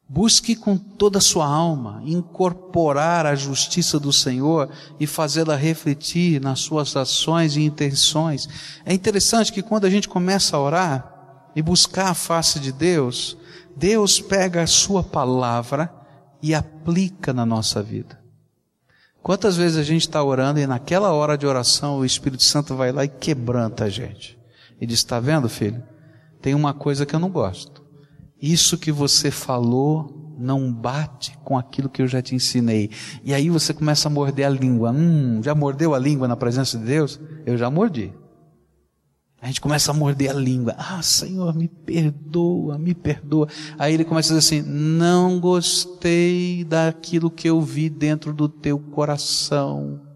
Busque 0.09 0.53
com 0.53 0.77
toda 0.77 1.17
a 1.17 1.21
sua 1.21 1.45
alma 1.45 2.01
incorporar 2.03 3.25
a 3.25 3.35
justiça 3.35 3.97
do 3.97 4.11
Senhor 4.11 4.69
e 4.99 5.07
fazê-la 5.07 5.55
refletir 5.55 6.41
nas 6.41 6.59
suas 6.59 6.93
ações 6.97 7.55
e 7.55 7.61
intenções. 7.61 8.49
É 8.85 8.93
interessante 8.93 9.53
que 9.53 9.63
quando 9.63 9.85
a 9.85 9.89
gente 9.89 10.09
começa 10.09 10.57
a 10.57 10.59
orar 10.59 11.49
e 11.55 11.61
buscar 11.61 12.09
a 12.09 12.13
face 12.13 12.59
de 12.59 12.73
Deus, 12.73 13.37
Deus 13.77 14.19
pega 14.19 14.61
a 14.61 14.67
sua 14.67 15.01
palavra 15.01 15.89
e 16.43 16.53
aplica 16.53 17.31
na 17.31 17.45
nossa 17.45 17.81
vida. 17.81 18.21
Quantas 19.23 19.55
vezes 19.55 19.77
a 19.77 19.83
gente 19.83 20.01
está 20.01 20.21
orando 20.21 20.59
e 20.59 20.67
naquela 20.67 21.13
hora 21.13 21.37
de 21.37 21.47
oração 21.47 21.99
o 21.99 22.05
Espírito 22.05 22.43
Santo 22.43 22.75
vai 22.75 22.91
lá 22.91 23.05
e 23.05 23.09
quebranta 23.09 23.85
a 23.85 23.89
gente 23.89 24.37
e 24.81 24.85
diz: 24.85 24.99
Está 24.99 25.17
vendo, 25.17 25.47
filho? 25.47 25.81
Tem 26.41 26.53
uma 26.53 26.73
coisa 26.73 27.05
que 27.05 27.15
eu 27.15 27.19
não 27.19 27.29
gosto. 27.29 27.86
Isso 28.41 28.77
que 28.77 28.91
você 28.91 29.31
falou 29.31 30.35
não 30.37 30.71
bate 30.71 31.37
com 31.43 31.57
aquilo 31.57 31.89
que 31.89 32.01
eu 32.01 32.07
já 32.07 32.21
te 32.21 32.35
ensinei. 32.35 32.91
E 33.23 33.33
aí 33.33 33.49
você 33.49 33.73
começa 33.73 34.07
a 34.07 34.11
morder 34.11 34.45
a 34.45 34.49
língua. 34.49 34.91
Hum, 34.91 35.41
já 35.43 35.55
mordeu 35.55 35.95
a 35.95 35.99
língua 35.99 36.27
na 36.27 36.35
presença 36.35 36.77
de 36.77 36.85
Deus? 36.85 37.19
Eu 37.45 37.57
já 37.57 37.69
mordi. 37.69 38.13
A 39.41 39.47
gente 39.47 39.61
começa 39.61 39.91
a 39.91 39.93
morder 39.93 40.31
a 40.31 40.33
língua. 40.33 40.75
Ah, 40.77 41.01
Senhor, 41.01 41.55
me 41.55 41.67
perdoa, 41.67 42.77
me 42.77 42.95
perdoa. 42.95 43.47
Aí 43.77 43.93
ele 43.93 44.03
começa 44.03 44.33
a 44.33 44.37
dizer 44.37 44.57
assim: 44.57 44.67
Não 44.67 45.39
gostei 45.39 46.63
daquilo 46.63 47.29
que 47.29 47.47
eu 47.47 47.61
vi 47.61 47.89
dentro 47.89 48.33
do 48.33 48.49
teu 48.49 48.79
coração. 48.79 50.06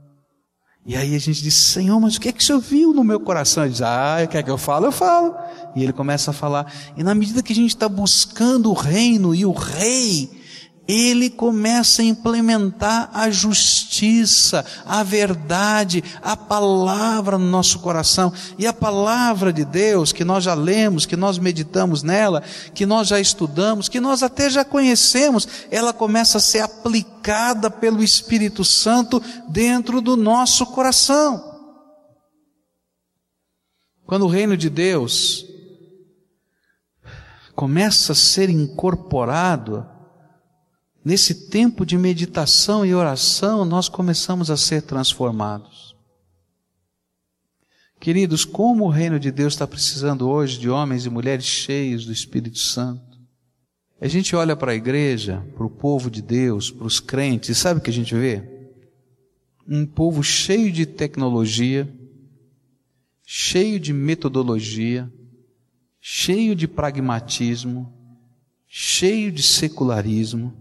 E 0.85 0.95
aí 0.95 1.15
a 1.15 1.19
gente 1.19 1.43
diz, 1.43 1.53
Senhor, 1.53 1.99
mas 1.99 2.15
o 2.15 2.21
que 2.21 2.29
é 2.29 2.31
que 2.31 2.41
o 2.41 2.45
Senhor 2.45 2.59
viu 2.59 2.93
no 2.93 3.03
meu 3.03 3.19
coração? 3.19 3.63
Ele 3.63 3.71
diz, 3.71 3.83
ah, 3.83 4.17
quer 4.29 4.41
que 4.41 4.49
eu 4.49 4.57
falo? 4.57 4.87
Eu 4.87 4.91
falo. 4.91 5.35
E 5.75 5.83
ele 5.83 5.93
começa 5.93 6.31
a 6.31 6.33
falar. 6.33 6.73
E 6.97 7.03
na 7.03 7.13
medida 7.13 7.43
que 7.43 7.53
a 7.53 7.55
gente 7.55 7.69
está 7.69 7.87
buscando 7.87 8.71
o 8.71 8.73
reino 8.73 9.35
e 9.35 9.45
o 9.45 9.51
rei, 9.51 10.40
ele 10.87 11.29
começa 11.29 12.01
a 12.01 12.05
implementar 12.05 13.09
a 13.13 13.29
justiça, 13.29 14.65
a 14.85 15.03
verdade, 15.03 16.03
a 16.21 16.35
palavra 16.35 17.37
no 17.37 17.45
nosso 17.45 17.79
coração. 17.79 18.33
E 18.57 18.65
a 18.65 18.73
palavra 18.73 19.53
de 19.53 19.63
Deus, 19.63 20.11
que 20.11 20.25
nós 20.25 20.43
já 20.43 20.53
lemos, 20.53 21.05
que 21.05 21.15
nós 21.15 21.37
meditamos 21.37 22.03
nela, 22.03 22.43
que 22.73 22.85
nós 22.85 23.07
já 23.07 23.19
estudamos, 23.19 23.87
que 23.87 23.99
nós 23.99 24.23
até 24.23 24.49
já 24.49 24.65
conhecemos, 24.65 25.47
ela 25.69 25.93
começa 25.93 26.39
a 26.39 26.41
ser 26.41 26.59
aplicada 26.59 27.69
pelo 27.69 28.03
Espírito 28.03 28.65
Santo 28.65 29.21
dentro 29.47 30.01
do 30.01 30.17
nosso 30.17 30.65
coração. 30.65 31.49
Quando 34.05 34.23
o 34.23 34.29
reino 34.29 34.57
de 34.57 34.69
Deus 34.69 35.45
começa 37.55 38.11
a 38.11 38.15
ser 38.15 38.49
incorporado, 38.49 39.85
Nesse 41.03 41.49
tempo 41.49 41.83
de 41.83 41.97
meditação 41.97 42.85
e 42.85 42.93
oração, 42.93 43.65
nós 43.65 43.89
começamos 43.89 44.51
a 44.51 44.57
ser 44.57 44.83
transformados. 44.83 45.95
Queridos, 47.99 48.45
como 48.45 48.85
o 48.85 48.89
reino 48.89 49.19
de 49.19 49.31
Deus 49.31 49.53
está 49.53 49.65
precisando 49.65 50.29
hoje 50.29 50.59
de 50.59 50.69
homens 50.69 51.05
e 51.05 51.09
mulheres 51.09 51.45
cheios 51.45 52.05
do 52.05 52.11
Espírito 52.11 52.59
Santo. 52.59 53.19
A 53.99 54.07
gente 54.07 54.35
olha 54.35 54.55
para 54.55 54.71
a 54.71 54.75
igreja, 54.75 55.45
para 55.55 55.65
o 55.65 55.69
povo 55.69 56.09
de 56.09 56.21
Deus, 56.21 56.71
para 56.71 56.87
os 56.87 56.99
crentes, 56.99 57.49
e 57.49 57.55
sabe 57.55 57.79
o 57.79 57.83
que 57.83 57.89
a 57.89 57.93
gente 57.93 58.15
vê? 58.15 58.43
Um 59.67 59.85
povo 59.85 60.23
cheio 60.23 60.71
de 60.71 60.85
tecnologia, 60.85 61.91
cheio 63.23 63.79
de 63.79 63.93
metodologia, 63.93 65.11
cheio 65.99 66.55
de 66.55 66.67
pragmatismo, 66.67 67.91
cheio 68.67 69.31
de 69.31 69.43
secularismo, 69.43 70.61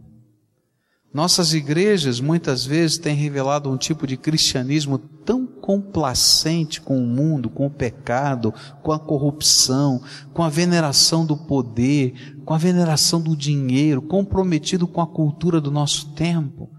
nossas 1.13 1.53
igrejas 1.55 2.21
muitas 2.21 2.65
vezes 2.65 2.97
têm 2.97 3.17
revelado 3.17 3.69
um 3.69 3.77
tipo 3.77 4.07
de 4.07 4.17
cristianismo 4.17 4.97
tão 4.97 5.45
complacente 5.45 6.81
com 6.81 7.03
o 7.03 7.07
mundo, 7.07 7.51
com 7.51 7.67
o 7.67 7.71
pecado, 7.71 8.55
com 8.81 8.93
a 8.93 8.99
corrupção, 8.99 10.01
com 10.33 10.45
a 10.45 10.49
veneração 10.49 11.27
do 11.27 11.37
poder, 11.37 12.41
com 12.45 12.55
a 12.55 12.59
veneração 12.59 13.21
do 13.21 13.37
dinheiro, 13.37 14.01
comprometido 14.01 14.87
com 14.87 15.01
a 15.01 15.07
cultura 15.07 15.61
do 15.61 15.71
nosso 15.71 16.15
tempo, 16.15 16.71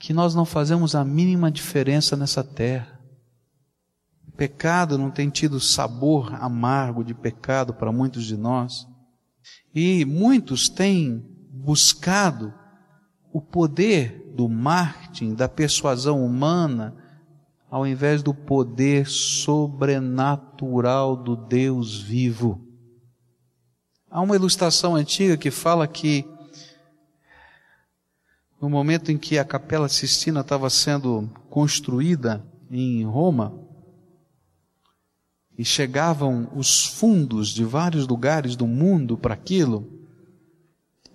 que 0.00 0.12
nós 0.12 0.34
não 0.34 0.44
fazemos 0.44 0.96
a 0.96 1.04
mínima 1.04 1.48
diferença 1.48 2.16
nessa 2.16 2.42
terra. 2.42 3.00
O 4.26 4.32
pecado 4.32 4.98
não 4.98 5.12
tem 5.12 5.30
tido 5.30 5.60
sabor 5.60 6.34
amargo 6.42 7.04
de 7.04 7.14
pecado 7.14 7.72
para 7.72 7.92
muitos 7.92 8.24
de 8.24 8.36
nós. 8.36 8.84
E 9.72 10.04
muitos 10.04 10.68
têm 10.68 11.22
buscado 11.52 12.52
o 13.34 13.40
poder 13.40 14.32
do 14.32 14.48
marketing, 14.48 15.34
da 15.34 15.48
persuasão 15.48 16.24
humana, 16.24 16.94
ao 17.68 17.84
invés 17.84 18.22
do 18.22 18.32
poder 18.32 19.08
sobrenatural 19.08 21.16
do 21.16 21.34
Deus 21.34 22.00
vivo. 22.00 22.64
Há 24.08 24.20
uma 24.20 24.36
ilustração 24.36 24.94
antiga 24.94 25.36
que 25.36 25.50
fala 25.50 25.88
que 25.88 26.24
no 28.60 28.70
momento 28.70 29.10
em 29.10 29.18
que 29.18 29.36
a 29.36 29.44
Capela 29.44 29.88
Sistina 29.88 30.40
estava 30.40 30.70
sendo 30.70 31.28
construída 31.50 32.46
em 32.70 33.04
Roma, 33.04 33.60
e 35.58 35.64
chegavam 35.64 36.50
os 36.54 36.86
fundos 36.86 37.48
de 37.48 37.64
vários 37.64 38.06
lugares 38.06 38.54
do 38.54 38.66
mundo 38.66 39.18
para 39.18 39.34
aquilo, 39.34 40.08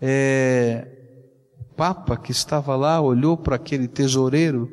é, 0.02 0.99
Papa 1.80 2.18
que 2.18 2.34
estava 2.34 2.76
lá 2.76 3.00
olhou 3.00 3.38
para 3.38 3.56
aquele 3.56 3.88
tesoureiro 3.88 4.70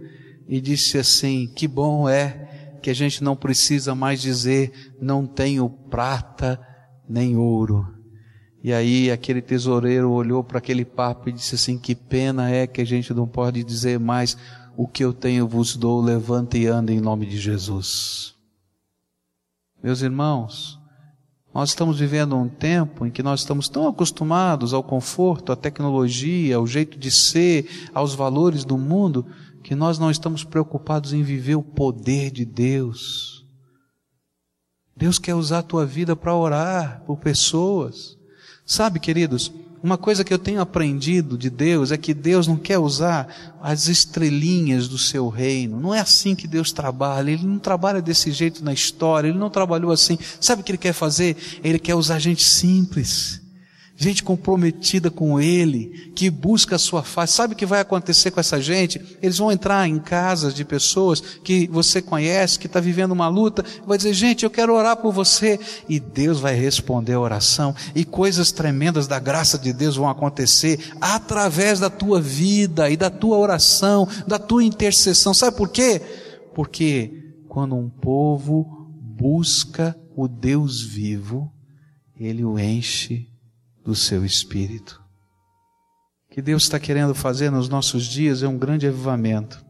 e 0.48 0.60
disse 0.60 0.98
assim: 0.98 1.46
Que 1.46 1.68
bom 1.68 2.08
é 2.08 2.76
que 2.82 2.90
a 2.90 2.94
gente 2.94 3.22
não 3.22 3.36
precisa 3.36 3.94
mais 3.94 4.20
dizer 4.20 4.72
não 5.00 5.24
tenho 5.24 5.70
prata 5.70 6.60
nem 7.08 7.36
ouro. 7.36 7.86
E 8.60 8.72
aí 8.72 9.08
aquele 9.08 9.40
tesoureiro 9.40 10.10
olhou 10.10 10.42
para 10.42 10.58
aquele 10.58 10.84
Papa 10.84 11.30
e 11.30 11.32
disse 11.32 11.54
assim: 11.54 11.78
Que 11.78 11.94
pena 11.94 12.50
é 12.50 12.66
que 12.66 12.80
a 12.80 12.84
gente 12.84 13.14
não 13.14 13.28
pode 13.28 13.62
dizer 13.62 14.00
mais 14.00 14.36
o 14.76 14.88
que 14.88 15.04
eu 15.04 15.12
tenho 15.12 15.46
vos 15.46 15.76
dou, 15.76 16.02
levanta 16.02 16.58
e 16.58 16.66
anda 16.66 16.92
em 16.92 17.00
nome 17.00 17.24
de 17.24 17.38
Jesus. 17.38 18.34
Meus 19.80 20.02
irmãos, 20.02 20.75
nós 21.56 21.70
estamos 21.70 21.98
vivendo 21.98 22.36
um 22.36 22.50
tempo 22.50 23.06
em 23.06 23.10
que 23.10 23.22
nós 23.22 23.40
estamos 23.40 23.66
tão 23.66 23.88
acostumados 23.88 24.74
ao 24.74 24.82
conforto, 24.82 25.50
à 25.50 25.56
tecnologia, 25.56 26.56
ao 26.56 26.66
jeito 26.66 26.98
de 26.98 27.10
ser, 27.10 27.88
aos 27.94 28.14
valores 28.14 28.62
do 28.62 28.76
mundo, 28.76 29.26
que 29.64 29.74
nós 29.74 29.98
não 29.98 30.10
estamos 30.10 30.44
preocupados 30.44 31.14
em 31.14 31.22
viver 31.22 31.54
o 31.54 31.62
poder 31.62 32.30
de 32.30 32.44
Deus. 32.44 33.46
Deus 34.94 35.18
quer 35.18 35.34
usar 35.34 35.60
a 35.60 35.62
tua 35.62 35.86
vida 35.86 36.14
para 36.14 36.36
orar 36.36 37.02
por 37.06 37.16
pessoas. 37.16 38.18
Sabe, 38.66 39.00
queridos, 39.00 39.50
uma 39.86 39.96
coisa 39.96 40.24
que 40.24 40.34
eu 40.34 40.38
tenho 40.38 40.60
aprendido 40.60 41.38
de 41.38 41.48
Deus 41.48 41.92
é 41.92 41.96
que 41.96 42.12
Deus 42.12 42.48
não 42.48 42.56
quer 42.56 42.76
usar 42.76 43.54
as 43.62 43.86
estrelinhas 43.86 44.88
do 44.88 44.98
seu 44.98 45.28
reino. 45.28 45.78
Não 45.78 45.94
é 45.94 46.00
assim 46.00 46.34
que 46.34 46.48
Deus 46.48 46.72
trabalha. 46.72 47.30
Ele 47.30 47.46
não 47.46 47.60
trabalha 47.60 48.02
desse 48.02 48.32
jeito 48.32 48.64
na 48.64 48.72
história. 48.72 49.28
Ele 49.28 49.38
não 49.38 49.48
trabalhou 49.48 49.92
assim. 49.92 50.18
Sabe 50.40 50.60
o 50.60 50.64
que 50.64 50.72
ele 50.72 50.78
quer 50.78 50.92
fazer? 50.92 51.36
Ele 51.62 51.78
quer 51.78 51.94
usar 51.94 52.18
gente 52.18 52.42
simples 52.42 53.45
gente 53.96 54.22
comprometida 54.22 55.10
com 55.10 55.40
Ele, 55.40 56.12
que 56.14 56.28
busca 56.28 56.76
a 56.76 56.78
sua 56.78 57.02
face. 57.02 57.32
Sabe 57.32 57.54
o 57.54 57.56
que 57.56 57.64
vai 57.64 57.80
acontecer 57.80 58.30
com 58.30 58.38
essa 58.38 58.60
gente? 58.60 59.00
Eles 59.22 59.38
vão 59.38 59.50
entrar 59.50 59.88
em 59.88 59.98
casas 59.98 60.54
de 60.54 60.64
pessoas 60.64 61.20
que 61.20 61.66
você 61.68 62.02
conhece, 62.02 62.58
que 62.58 62.66
está 62.66 62.78
vivendo 62.78 63.12
uma 63.12 63.28
luta, 63.28 63.64
vai 63.86 63.96
dizer, 63.96 64.12
gente, 64.12 64.44
eu 64.44 64.50
quero 64.50 64.74
orar 64.74 64.98
por 64.98 65.12
você. 65.12 65.58
E 65.88 65.98
Deus 65.98 66.38
vai 66.38 66.54
responder 66.54 67.14
a 67.14 67.20
oração, 67.20 67.74
e 67.94 68.04
coisas 68.04 68.52
tremendas 68.52 69.06
da 69.06 69.18
graça 69.18 69.58
de 69.58 69.72
Deus 69.72 69.96
vão 69.96 70.08
acontecer 70.08 70.92
através 71.00 71.80
da 71.80 71.88
tua 71.88 72.20
vida 72.20 72.90
e 72.90 72.96
da 72.96 73.08
tua 73.08 73.38
oração, 73.38 74.06
da 74.26 74.38
tua 74.38 74.62
intercessão. 74.62 75.32
Sabe 75.32 75.56
por 75.56 75.70
quê? 75.70 76.02
Porque 76.54 77.32
quando 77.48 77.74
um 77.74 77.88
povo 77.88 78.90
busca 79.00 79.96
o 80.14 80.28
Deus 80.28 80.82
vivo, 80.82 81.50
ele 82.18 82.44
o 82.44 82.58
enche 82.58 83.28
do 83.86 83.94
seu 83.94 84.24
espírito. 84.24 85.00
O 86.28 86.34
que 86.34 86.42
Deus 86.42 86.64
está 86.64 86.80
querendo 86.80 87.14
fazer 87.14 87.50
nos 87.50 87.68
nossos 87.68 88.04
dias 88.04 88.42
é 88.42 88.48
um 88.48 88.58
grande 88.58 88.86
avivamento. 88.86 89.64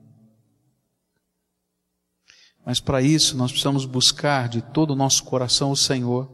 Mas 2.65 2.81
para 2.81 3.03
isso 3.03 3.37
nós 3.37 3.53
precisamos 3.53 3.85
buscar 3.85 4.49
de 4.49 4.63
todo 4.63 4.93
o 4.93 4.97
nosso 4.97 5.23
coração 5.23 5.71
o 5.71 5.77
Senhor. 5.77 6.33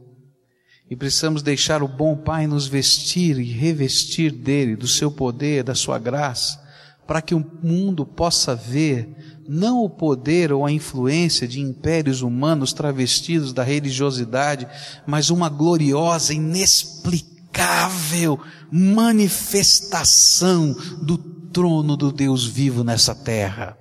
E 0.89 0.95
precisamos 0.95 1.43
deixar 1.43 1.83
o 1.83 1.87
bom 1.87 2.15
Pai 2.15 2.47
nos 2.47 2.67
vestir 2.67 3.37
e 3.37 3.51
revestir 3.51 4.31
dele, 4.31 4.75
do 4.75 4.87
seu 4.87 5.11
poder, 5.11 5.63
da 5.63 5.75
sua 5.75 5.99
graça, 5.99 6.63
para 7.05 7.21
que 7.21 7.35
o 7.35 7.45
mundo 7.61 8.05
possa 8.05 8.55
ver 8.55 9.43
não 9.47 9.83
o 9.83 9.89
poder 9.89 10.53
ou 10.53 10.65
a 10.65 10.71
influência 10.71 11.45
de 11.45 11.59
impérios 11.59 12.21
humanos 12.21 12.71
travestidos 12.71 13.51
da 13.51 13.61
religiosidade, 13.61 14.67
mas 15.05 15.29
uma 15.29 15.49
gloriosa, 15.49 16.33
inexplicável 16.33 17.32
inexplicável 17.53 18.39
manifestação 18.71 20.73
do 21.01 21.17
trono 21.17 21.95
do 21.95 22.11
Deus 22.11 22.45
vivo 22.45 22.83
nessa 22.83 23.13
terra. 23.13 23.77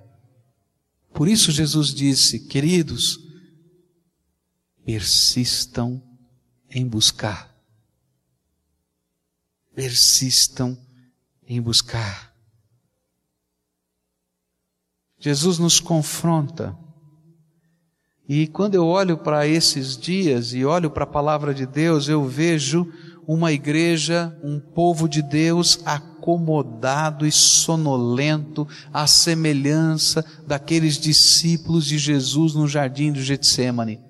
Por 1.14 1.28
isso 1.28 1.50
Jesus 1.50 1.94
disse, 1.94 2.40
queridos, 2.40 3.18
persistam 4.84 6.02
em 6.70 6.86
buscar. 6.86 7.50
Persistam 9.74 10.76
em 11.46 11.60
buscar. 11.60 12.32
Jesus 15.18 15.58
nos 15.58 15.80
confronta. 15.80 16.76
E 18.28 18.46
quando 18.46 18.74
eu 18.74 18.86
olho 18.86 19.18
para 19.18 19.46
esses 19.46 19.96
dias 19.96 20.52
e 20.52 20.64
olho 20.64 20.90
para 20.90 21.04
a 21.04 21.06
palavra 21.06 21.54
de 21.54 21.66
Deus, 21.66 22.08
eu 22.08 22.26
vejo 22.26 22.90
uma 23.26 23.52
igreja, 23.52 24.36
um 24.42 24.58
povo 24.58 25.08
de 25.08 25.22
Deus 25.22 25.80
acomodado 25.84 27.26
e 27.26 27.32
sonolento, 27.32 28.66
à 28.92 29.06
semelhança 29.06 30.24
daqueles 30.46 30.98
discípulos 30.98 31.86
de 31.86 31.98
Jesus 31.98 32.54
no 32.54 32.66
jardim 32.66 33.12
do 33.12 33.22
Getsemane. 33.22 34.00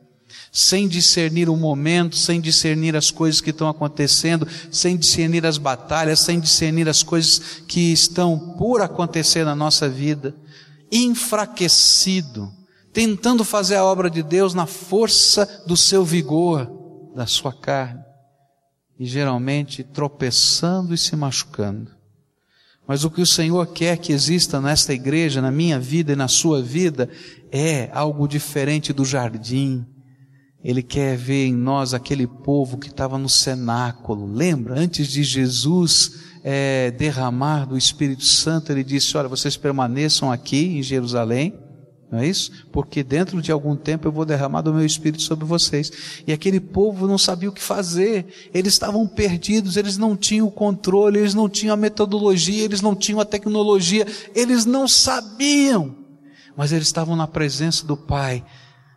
Sem 0.50 0.86
discernir 0.86 1.48
o 1.48 1.56
momento, 1.56 2.16
sem 2.16 2.40
discernir 2.40 2.94
as 2.94 3.10
coisas 3.10 3.40
que 3.40 3.50
estão 3.50 3.68
acontecendo, 3.68 4.46
sem 4.70 4.96
discernir 4.96 5.46
as 5.46 5.56
batalhas, 5.56 6.20
sem 6.20 6.38
discernir 6.38 6.88
as 6.88 7.02
coisas 7.02 7.62
que 7.66 7.92
estão 7.92 8.54
por 8.58 8.82
acontecer 8.82 9.44
na 9.44 9.54
nossa 9.54 9.88
vida, 9.88 10.34
enfraquecido, 10.90 12.52
tentando 12.92 13.44
fazer 13.44 13.76
a 13.76 13.84
obra 13.84 14.10
de 14.10 14.22
Deus 14.22 14.52
na 14.52 14.66
força 14.66 15.64
do 15.66 15.76
seu 15.76 16.04
vigor, 16.04 17.10
da 17.14 17.26
sua 17.26 17.52
carne, 17.52 18.02
e 19.02 19.04
geralmente 19.04 19.82
tropeçando 19.82 20.94
e 20.94 20.98
se 20.98 21.16
machucando. 21.16 21.90
Mas 22.86 23.02
o 23.02 23.10
que 23.10 23.20
o 23.20 23.26
Senhor 23.26 23.66
quer 23.66 23.98
que 23.98 24.12
exista 24.12 24.60
nesta 24.60 24.94
igreja, 24.94 25.42
na 25.42 25.50
minha 25.50 25.76
vida 25.76 26.12
e 26.12 26.16
na 26.16 26.28
sua 26.28 26.62
vida, 26.62 27.10
é 27.50 27.90
algo 27.92 28.28
diferente 28.28 28.92
do 28.92 29.04
jardim. 29.04 29.84
Ele 30.62 30.84
quer 30.84 31.16
ver 31.16 31.46
em 31.46 31.52
nós 31.52 31.94
aquele 31.94 32.28
povo 32.28 32.78
que 32.78 32.86
estava 32.86 33.18
no 33.18 33.28
cenáculo. 33.28 34.32
Lembra? 34.32 34.78
Antes 34.78 35.08
de 35.08 35.24
Jesus 35.24 36.20
é, 36.44 36.92
derramar 36.92 37.66
do 37.66 37.76
Espírito 37.76 38.24
Santo, 38.24 38.70
ele 38.70 38.84
disse: 38.84 39.16
Olha, 39.16 39.26
vocês 39.26 39.56
permaneçam 39.56 40.30
aqui 40.30 40.78
em 40.78 40.82
Jerusalém 40.82 41.58
não 42.12 42.18
é 42.18 42.26
isso? 42.28 42.52
Porque 42.70 43.02
dentro 43.02 43.40
de 43.40 43.50
algum 43.50 43.74
tempo 43.74 44.06
eu 44.06 44.12
vou 44.12 44.26
derramar 44.26 44.60
do 44.60 44.74
meu 44.74 44.84
espírito 44.84 45.22
sobre 45.22 45.46
vocês. 45.46 45.90
E 46.26 46.32
aquele 46.32 46.60
povo 46.60 47.08
não 47.08 47.16
sabia 47.16 47.48
o 47.48 47.52
que 47.52 47.62
fazer. 47.62 48.26
Eles 48.52 48.74
estavam 48.74 49.08
perdidos, 49.08 49.78
eles 49.78 49.96
não 49.96 50.14
tinham 50.14 50.46
o 50.46 50.50
controle, 50.50 51.18
eles 51.18 51.32
não 51.32 51.48
tinham 51.48 51.72
a 51.72 51.76
metodologia, 51.76 52.64
eles 52.64 52.82
não 52.82 52.94
tinham 52.94 53.18
a 53.18 53.24
tecnologia, 53.24 54.06
eles 54.34 54.66
não 54.66 54.86
sabiam. 54.86 55.96
Mas 56.54 56.70
eles 56.70 56.86
estavam 56.86 57.16
na 57.16 57.26
presença 57.26 57.86
do 57.86 57.96
Pai. 57.96 58.44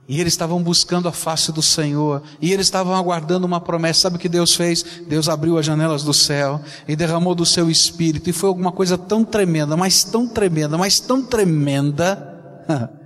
E 0.10 0.19
eles 0.19 0.34
estavam 0.34 0.62
buscando 0.62 1.08
a 1.08 1.12
face 1.13 1.54
do 1.54 1.63
Senhor, 1.63 2.21
e 2.39 2.51
eles 2.51 2.67
estavam 2.67 2.93
aguardando 2.93 3.47
uma 3.47 3.62
promessa. 3.62 4.01
Sabe 4.01 4.17
o 4.17 4.19
que 4.19 4.30
Deus 4.30 4.54
fez? 4.54 4.84
Deus 5.08 5.30
abriu 5.30 5.58
as 5.58 5.65
janelas 5.65 6.04
do 6.04 6.13
céu 6.13 6.62
e 6.86 6.97
derramou 6.97 7.34
do 7.34 7.45
seu 7.45 7.71
espírito, 7.71 8.30
e 8.30 8.34
foi 8.34 8.49
alguma 8.49 8.73
coisa 8.73 8.97
tão 8.97 9.23
tremenda, 9.23 9.75
mas 9.78 10.04
tão 10.04 10.28
tremenda, 10.28 10.78
mas 10.78 10.99
tão 10.99 11.23
tremenda, 11.23 12.36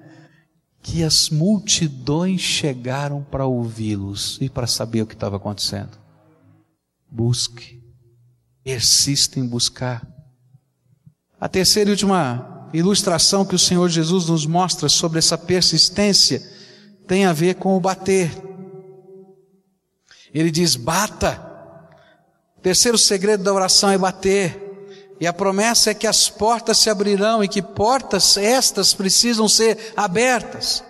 que 0.82 1.04
as 1.04 1.30
multidões 1.30 2.42
chegaram 2.42 3.24
para 3.24 3.46
ouvi-los 3.46 4.38
e 4.42 4.50
para 4.50 4.68
saber 4.68 5.02
o 5.02 5.08
que 5.08 5.14
estava 5.14 5.38
acontecendo. 5.38 5.98
Busque, 7.10 7.82
persista 8.64 9.40
em 9.40 9.46
buscar. 9.46 10.08
A 11.40 11.48
terceira 11.48 11.90
e 11.90 11.94
última 11.94 12.70
ilustração 12.74 13.46
que 13.46 13.56
o 13.56 13.60
Senhor 13.60 13.90
Jesus 13.90 14.28
nos 14.28 14.46
mostra 14.46 14.88
sobre 14.90 15.20
essa 15.20 15.38
persistência 15.38 16.42
tem 17.08 17.26
a 17.26 17.34
ver 17.34 17.56
com 17.56 17.76
o 17.76 17.80
bater. 17.80 18.32
Ele 20.34 20.52
diz: 20.52 20.76
bata. 20.76 21.48
Terceiro 22.62 22.98
segredo 22.98 23.44
da 23.44 23.54
oração 23.54 23.90
é 23.90 23.98
bater. 23.98 24.69
E 25.20 25.28
a 25.28 25.34
promessa 25.34 25.92
é 25.92 25.94
que 25.94 26.08
as 26.08 26.30
portas 26.30 26.78
se 26.78 26.90
abrirão 26.90 27.44
e 27.44 27.48
que 27.48 27.62
portas 27.62 28.38
estas 28.38 28.94
precisam 28.94 29.50
ser 29.50 29.94
abertas. 29.98 30.82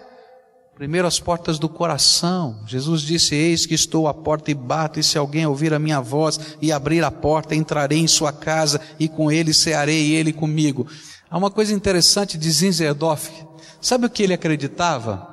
Primeiro 0.76 1.08
as 1.08 1.20
portas 1.20 1.58
do 1.58 1.68
coração. 1.68 2.62
Jesus 2.68 3.02
disse: 3.02 3.34
Eis 3.34 3.65
que 3.65 3.74
estou 3.74 4.08
à 4.08 4.13
porta 4.13 4.52
e 4.52 4.54
bato, 4.54 5.00
e 5.00 5.04
se 5.04 5.18
alguém 5.18 5.46
ouvir 5.46 5.74
a 5.74 5.80
minha 5.80 6.00
voz 6.00 6.39
e 6.62 6.72
abrir 6.72 7.04
a 7.04 7.12
porta, 7.12 7.56
entrarei 7.56 8.00
em 8.00 8.08
sua 8.08 8.32
casa 8.32 8.80
e 9.00 9.10
com 9.10 9.32
ele 9.32 9.54
cearei 9.54 10.10
e 10.10 10.13
ele 10.13 10.32
comigo. 10.32 10.88
Há 11.30 11.38
uma 11.38 11.52
coisa 11.52 11.74
interessante 11.74 12.38
de 12.38 12.50
Zinzerdorf. 12.50 13.30
Sabe 13.82 14.06
o 14.06 14.10
que 14.10 14.24
ele 14.24 14.34
acreditava? 14.34 15.28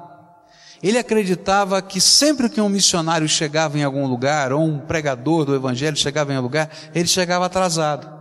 Ele 0.82 0.98
acreditava 0.98 1.80
que 1.80 2.00
sempre 2.00 2.48
que 2.48 2.60
um 2.60 2.68
missionário 2.68 3.28
chegava 3.28 3.78
em 3.78 3.84
algum 3.84 4.06
lugar, 4.06 4.52
ou 4.52 4.62
um 4.62 4.78
pregador 4.78 5.44
do 5.44 5.54
evangelho 5.54 5.96
chegava 5.96 6.32
em 6.32 6.36
algum 6.36 6.48
lugar, 6.48 6.70
ele 6.94 7.06
chegava 7.06 7.46
atrasado 7.46 8.16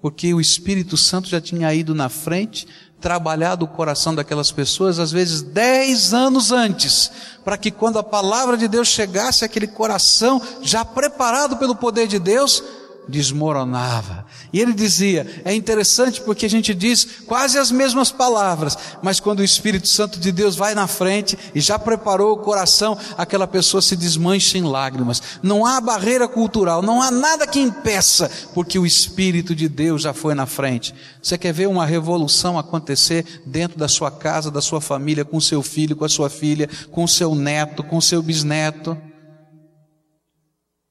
porque 0.00 0.32
o 0.34 0.40
Espírito 0.40 0.96
Santo 0.96 1.28
já 1.28 1.40
tinha 1.40 1.72
ido 1.74 1.94
na 1.94 2.08
frente, 2.08 2.66
trabalhado 3.00 3.64
o 3.64 3.68
coração 3.68 4.14
daquelas 4.14 4.50
pessoas, 4.50 4.98
às 4.98 5.12
vezes 5.12 5.42
dez 5.42 6.14
anos 6.14 6.50
antes, 6.50 7.10
para 7.44 7.58
que 7.58 7.70
quando 7.70 7.98
a 7.98 8.02
palavra 8.02 8.56
de 8.56 8.66
Deus 8.66 8.88
chegasse 8.88 9.44
àquele 9.44 9.66
coração, 9.66 10.40
já 10.62 10.84
preparado 10.84 11.56
pelo 11.56 11.76
poder 11.76 12.06
de 12.06 12.18
Deus, 12.18 12.62
desmoronava. 13.08 14.26
E 14.52 14.60
ele 14.60 14.72
dizia: 14.72 15.42
é 15.44 15.54
interessante 15.54 16.20
porque 16.20 16.46
a 16.46 16.50
gente 16.50 16.74
diz 16.74 17.04
quase 17.26 17.58
as 17.58 17.70
mesmas 17.70 18.10
palavras, 18.10 18.76
mas 19.02 19.20
quando 19.20 19.40
o 19.40 19.44
Espírito 19.44 19.88
Santo 19.88 20.18
de 20.18 20.32
Deus 20.32 20.56
vai 20.56 20.74
na 20.74 20.86
frente 20.86 21.38
e 21.54 21.60
já 21.60 21.78
preparou 21.78 22.32
o 22.32 22.38
coração, 22.38 22.98
aquela 23.16 23.46
pessoa 23.46 23.80
se 23.80 23.96
desmancha 23.96 24.58
em 24.58 24.62
lágrimas. 24.62 25.22
Não 25.42 25.64
há 25.64 25.80
barreira 25.80 26.28
cultural, 26.28 26.82
não 26.82 27.00
há 27.00 27.10
nada 27.10 27.46
que 27.46 27.60
impeça, 27.60 28.30
porque 28.54 28.78
o 28.78 28.86
Espírito 28.86 29.54
de 29.54 29.68
Deus 29.68 30.02
já 30.02 30.12
foi 30.12 30.34
na 30.34 30.46
frente. 30.46 30.94
Você 31.22 31.38
quer 31.38 31.52
ver 31.52 31.68
uma 31.68 31.86
revolução 31.86 32.58
acontecer 32.58 33.42
dentro 33.46 33.78
da 33.78 33.88
sua 33.88 34.10
casa, 34.10 34.50
da 34.50 34.60
sua 34.60 34.80
família, 34.80 35.24
com 35.24 35.40
seu 35.40 35.62
filho, 35.62 35.96
com 35.96 36.04
a 36.04 36.08
sua 36.08 36.30
filha, 36.30 36.68
com 36.90 37.06
seu 37.06 37.34
neto, 37.34 37.82
com 37.82 38.00
seu 38.00 38.22
bisneto? 38.22 38.96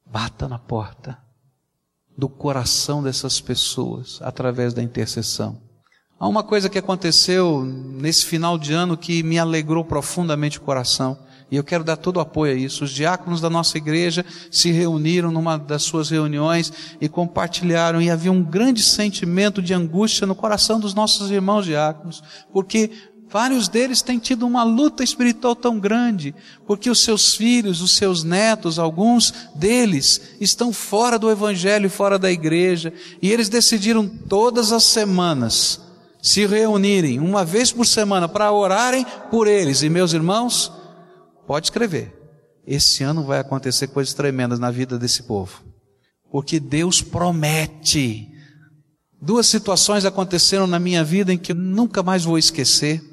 Bata 0.06 0.48
na 0.48 0.58
porta 0.58 1.25
do 2.18 2.30
coração 2.30 3.04
dessas 3.04 3.42
pessoas 3.42 4.20
através 4.22 4.74
da 4.74 4.82
intercessão. 4.82 5.62
Há 6.18 6.28
uma 6.28 6.44
coisa 6.44 6.70
que 6.70 6.80
aconteceu 6.80 7.64
nesse 7.66 8.26
final 8.26 8.58
de 8.58 8.72
ano 8.72 8.96
que 8.96 9.22
me 9.22 9.38
alegrou 9.38 9.84
profundamente 9.84 10.58
o 10.58 10.62
coração. 10.62 11.20
E 11.52 11.58
eu 11.58 11.64
quero 11.64 11.84
dar 11.84 11.98
todo 11.98 12.18
o 12.18 12.22
apoio 12.22 12.54
a 12.54 12.58
isso. 12.58 12.86
Os 12.86 12.92
diáconos 12.92 13.42
da 13.42 13.50
nossa 13.50 13.78
igreja 13.78 14.26
se 14.50 14.72
reuniram 14.72 15.30
numa 15.30 15.58
das 15.58 15.84
suas 15.84 16.10
reuniões 16.10 16.72
e 17.00 17.08
compartilharam, 17.08 18.02
e 18.02 18.10
havia 18.10 18.32
um 18.32 18.44
grande 18.44 18.82
sentimento 18.82 19.62
de 19.62 19.74
angústia 19.74 20.26
no 20.26 20.34
coração 20.34 20.80
dos 20.80 20.94
nossos 20.94 21.30
irmãos 21.30 21.66
diáconos, 21.66 22.24
porque 22.52 22.90
Vários 23.28 23.68
deles 23.68 24.02
têm 24.02 24.20
tido 24.20 24.46
uma 24.46 24.64
luta 24.64 25.04
espiritual 25.04 25.56
tão 25.56 25.80
grande, 25.80 26.34
porque 26.66 26.90
os 26.90 27.04
seus 27.04 27.36
filhos, 27.36 27.82
os 27.82 27.96
seus 27.96 28.24
netos, 28.24 28.78
alguns 28.78 29.34
deles 29.56 30.36
estão 30.40 30.72
fora 30.72 31.18
do 31.18 31.30
Evangelho 31.30 31.90
fora 31.90 32.20
da 32.20 32.32
igreja, 32.32 32.94
e 33.22 33.32
eles 33.32 33.50
decidiram 33.50 34.08
todas 34.08 34.72
as 34.72 34.84
semanas 34.84 35.82
se 36.22 36.44
reunirem, 36.48 37.20
uma 37.20 37.46
vez 37.46 37.72
por 37.72 37.86
semana, 37.86 38.28
para 38.28 38.52
orarem 38.52 39.06
por 39.30 39.48
eles. 39.48 39.84
E 39.84 39.90
meus 39.90 40.12
irmãos, 40.12 40.72
pode 41.46 41.68
escrever, 41.68 42.12
esse 42.66 43.04
ano 43.04 43.24
vai 43.24 43.40
acontecer 43.40 43.88
coisas 43.88 44.14
tremendas 44.14 44.58
na 44.58 44.72
vida 44.72 44.98
desse 44.98 45.22
povo, 45.24 45.64
porque 46.32 46.60
Deus 46.60 47.02
promete. 47.02 48.28
Duas 49.22 49.46
situações 49.46 50.04
aconteceram 50.04 50.66
na 50.66 50.80
minha 50.80 51.04
vida 51.04 51.32
em 51.32 51.38
que 51.38 51.52
eu 51.52 51.56
nunca 51.56 52.02
mais 52.02 52.24
vou 52.24 52.38
esquecer. 52.38 53.04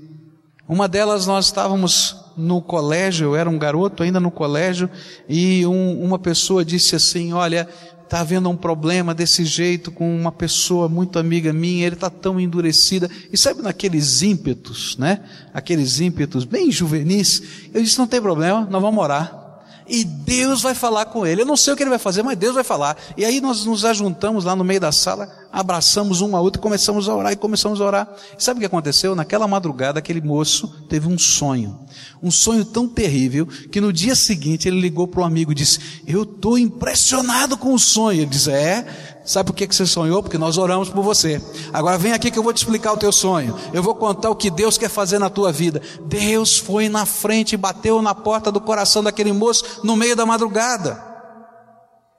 Uma 0.73 0.89
delas 0.89 1.27
nós 1.27 1.45
estávamos 1.45 2.17
no 2.35 2.63
colégio, 2.63 3.27
eu 3.27 3.37
era 3.37 3.51
um 3.51 3.59
garoto 3.59 4.03
ainda 4.03 4.19
no 4.19 4.31
colégio, 4.31 4.89
e 5.29 5.67
um, 5.67 6.03
uma 6.03 6.19
pessoa 6.19 6.65
disse 6.65 6.97
assim: 6.97 7.35
Olha, 7.35 7.69
está 8.03 8.21
havendo 8.21 8.49
um 8.49 8.57
problema 8.57 9.15
desse 9.15 9.45
jeito 9.45 9.93
com 9.93 10.17
uma 10.17 10.33
pessoa 10.33 10.89
muito 10.89 11.19
amiga 11.19 11.53
minha, 11.53 11.85
ele 11.85 11.95
está 11.95 12.09
tão 12.09 12.41
endurecida. 12.41 13.11
E 13.31 13.37
sabe 13.37 13.61
naqueles 13.61 14.23
ímpetos, 14.23 14.97
né? 14.97 15.21
Aqueles 15.53 16.01
ímpetos 16.01 16.47
bem 16.47 16.73
juvenis. 16.73 17.43
Eu 17.75 17.83
disse: 17.83 17.99
Não 17.99 18.07
tem 18.07 18.23
problema, 18.23 18.67
nós 18.71 18.81
vamos 18.81 19.05
orar 19.05 19.43
e 19.87 20.05
Deus 20.05 20.63
vai 20.63 20.75
falar 20.75 21.07
com 21.07 21.27
ele. 21.27 21.43
Eu 21.43 21.47
não 21.47 21.57
sei 21.57 21.75
o 21.75 21.77
que 21.77 21.83
ele 21.83 21.91
vai 21.91 21.99
fazer, 21.99 22.23
mas 22.23 22.39
Deus 22.39 22.55
vai 22.55 22.65
falar. 22.65 22.97
E 23.17 23.27
aí 23.27 23.43
nós 23.43 23.67
nos 23.67 23.85
ajuntamos 23.85 24.45
lá 24.45 24.57
no 24.57 24.65
meio 24.65 24.81
da 24.81 24.91
sala, 24.91 25.31
abraçamos 25.53 26.21
um 26.23 26.35
ao 26.35 26.43
outro, 26.43 26.61
começamos 26.61 27.09
a 27.09 27.15
orar 27.15 27.33
e 27.33 27.37
começamos 27.37 27.81
a 27.81 27.85
orar. 27.85 28.09
E 28.38 28.43
sabe 28.43 28.59
o 28.59 28.61
que 28.61 28.67
aconteceu? 28.67 29.15
Naquela 29.15 29.47
madrugada, 29.47 29.99
aquele 29.99 30.21
moço 30.21 30.67
teve 30.88 31.07
um 31.07 31.19
sonho. 31.19 31.79
Um 32.23 32.31
sonho 32.31 32.65
tão 32.65 32.88
terrível 32.88 33.47
que 33.47 33.81
no 33.81 33.93
dia 33.93 34.15
seguinte 34.15 34.67
ele 34.67 34.81
ligou 34.81 35.07
para 35.07 35.23
um 35.23 35.25
amigo 35.27 35.53
e 35.53 35.55
disse: 35.55 36.03
Eu 36.07 36.23
estou 36.23 36.57
impressionado 36.57 37.57
com 37.57 37.75
o 37.75 37.79
sonho. 37.79 38.23
Ele 38.23 38.31
disse: 38.31 38.51
É, 38.51 38.87
Sabe 39.25 39.47
por 39.47 39.57
que 39.57 39.67
você 39.67 39.87
sonhou? 39.87 40.23
Porque 40.23 40.38
nós 40.38 40.59
oramos 40.59 40.88
por 40.88 41.03
você. 41.03 41.41
Agora 41.73 41.97
vem 41.97 42.12
aqui 42.12 42.31
que 42.31 42.38
eu 42.38 42.43
vou 42.43 42.53
te 42.53 42.59
explicar 42.59 42.93
o 42.93 42.97
teu 42.97 43.12
sonho. 43.12 43.57
Eu 43.73 43.83
vou 43.83 43.95
contar 43.95 44.31
o 44.31 44.37
que 44.37 44.51
Deus 44.51 44.77
quer 44.77 44.88
fazer 44.88 45.19
na 45.19 45.31
tua 45.31 45.53
vida. 45.53 45.81
Deus 46.07 46.59
foi 46.59 46.88
na 46.88 47.07
frente 47.07 47.53
e 47.53 47.57
bateu 47.57 48.03
na 48.03 48.15
porta 48.15 48.51
do 48.51 48.61
coração 48.61 49.03
daquele 49.03 49.33
moço 49.33 49.81
no 49.85 49.97
meio 49.97 50.17
da 50.17 50.27
madrugada. 50.27 51.12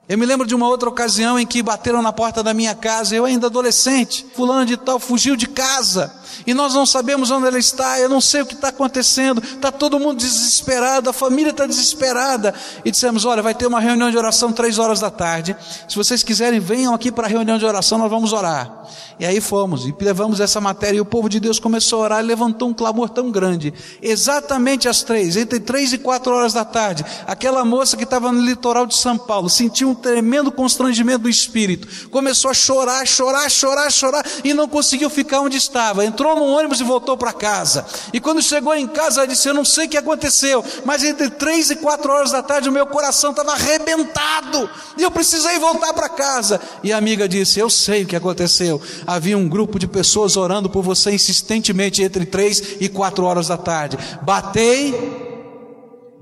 Eu 0.06 0.18
me 0.18 0.26
lembro 0.26 0.46
de 0.46 0.54
uma 0.54 0.68
outra 0.68 0.86
ocasião 0.86 1.38
em 1.38 1.46
que 1.46 1.62
bateram 1.62 2.02
na 2.02 2.12
porta 2.12 2.42
da 2.42 2.52
minha 2.52 2.74
casa, 2.74 3.16
eu 3.16 3.24
ainda 3.24 3.46
adolescente, 3.46 4.26
fulano 4.34 4.66
de 4.66 4.76
tal 4.76 4.98
fugiu 4.98 5.34
de 5.34 5.46
casa, 5.46 6.14
e 6.46 6.52
nós 6.52 6.74
não 6.74 6.84
sabemos 6.84 7.30
onde 7.30 7.46
ela 7.46 7.58
está, 7.58 7.98
eu 7.98 8.08
não 8.08 8.20
sei 8.20 8.42
o 8.42 8.46
que 8.46 8.52
está 8.52 8.68
acontecendo, 8.68 9.42
está 9.42 9.72
todo 9.72 9.98
mundo 9.98 10.18
desesperado, 10.18 11.08
a 11.08 11.12
família 11.12 11.50
está 11.50 11.64
desesperada, 11.64 12.52
e 12.84 12.90
dissemos: 12.90 13.24
olha, 13.24 13.40
vai 13.40 13.54
ter 13.54 13.66
uma 13.66 13.80
reunião 13.80 14.10
de 14.10 14.18
oração 14.18 14.52
três 14.52 14.78
horas 14.78 15.00
da 15.00 15.10
tarde, 15.10 15.56
se 15.88 15.96
vocês 15.96 16.22
quiserem, 16.22 16.60
venham 16.60 16.92
aqui 16.92 17.10
para 17.10 17.26
a 17.26 17.30
reunião 17.30 17.56
de 17.56 17.64
oração, 17.64 17.96
nós 17.96 18.10
vamos 18.10 18.34
orar. 18.34 18.84
E 19.18 19.24
aí 19.24 19.40
fomos, 19.40 19.86
e 19.86 19.94
levamos 20.00 20.38
essa 20.38 20.60
matéria, 20.60 20.98
e 20.98 21.00
o 21.00 21.04
povo 21.04 21.30
de 21.30 21.40
Deus 21.40 21.58
começou 21.58 22.00
a 22.00 22.04
orar, 22.04 22.20
e 22.22 22.26
levantou 22.26 22.68
um 22.68 22.74
clamor 22.74 23.08
tão 23.08 23.30
grande, 23.30 23.72
exatamente 24.02 24.86
às 24.86 25.02
três, 25.02 25.34
entre 25.34 25.60
três 25.60 25.94
e 25.94 25.98
quatro 25.98 26.34
horas 26.34 26.52
da 26.52 26.64
tarde, 26.64 27.06
aquela 27.26 27.64
moça 27.64 27.96
que 27.96 28.04
estava 28.04 28.30
no 28.30 28.42
litoral 28.42 28.84
de 28.84 28.96
São 28.96 29.16
Paulo, 29.16 29.48
sentiu 29.48 29.93
um 29.94 29.96
tremendo 29.96 30.50
constrangimento 30.52 31.22
do 31.22 31.28
espírito. 31.28 32.08
Começou 32.10 32.50
a 32.50 32.54
chorar, 32.54 33.06
chorar, 33.06 33.50
chorar, 33.50 33.90
chorar 33.90 34.26
e 34.42 34.52
não 34.52 34.68
conseguiu 34.68 35.08
ficar 35.08 35.40
onde 35.40 35.56
estava. 35.56 36.04
Entrou 36.04 36.36
no 36.36 36.44
ônibus 36.44 36.80
e 36.80 36.84
voltou 36.84 37.16
para 37.16 37.32
casa. 37.32 37.86
E 38.12 38.20
quando 38.20 38.42
chegou 38.42 38.74
em 38.74 38.86
casa, 38.86 39.20
ela 39.20 39.28
disse: 39.28 39.48
Eu 39.48 39.54
não 39.54 39.64
sei 39.64 39.86
o 39.86 39.88
que 39.88 39.96
aconteceu, 39.96 40.64
mas 40.84 41.02
entre 41.04 41.30
três 41.30 41.70
e 41.70 41.76
quatro 41.76 42.12
horas 42.12 42.30
da 42.30 42.42
tarde 42.42 42.68
o 42.68 42.72
meu 42.72 42.86
coração 42.86 43.30
estava 43.30 43.52
arrebentado 43.52 44.68
e 44.98 45.02
eu 45.02 45.10
precisei 45.10 45.58
voltar 45.58 45.92
para 45.92 46.08
casa. 46.08 46.60
E 46.82 46.92
a 46.92 46.98
amiga 46.98 47.28
disse: 47.28 47.60
Eu 47.60 47.70
sei 47.70 48.02
o 48.02 48.06
que 48.06 48.16
aconteceu. 48.16 48.80
Havia 49.06 49.38
um 49.38 49.48
grupo 49.48 49.78
de 49.78 49.86
pessoas 49.86 50.36
orando 50.36 50.68
por 50.68 50.82
você 50.82 51.12
insistentemente 51.12 52.02
entre 52.02 52.26
três 52.26 52.76
e 52.80 52.88
quatro 52.88 53.24
horas 53.24 53.48
da 53.48 53.56
tarde. 53.56 53.98
Batei 54.22 54.94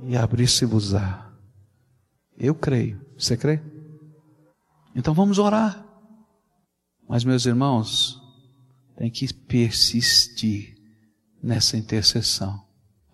e 0.05 0.17
abri-se-vos-á. 0.17 1.27
Eu 2.39 2.55
creio. 2.55 3.02
Você 3.23 3.37
crê? 3.37 3.61
Então 4.97 5.15
vamos 5.15 5.39
orar. 5.39 5.87
Mas, 7.09 7.23
meus 7.23 7.47
irmãos, 7.47 8.21
tem 8.97 9.09
que 9.09 9.33
persistir 9.33 10.75
nessa 11.41 11.77
intercessão. 11.77 12.61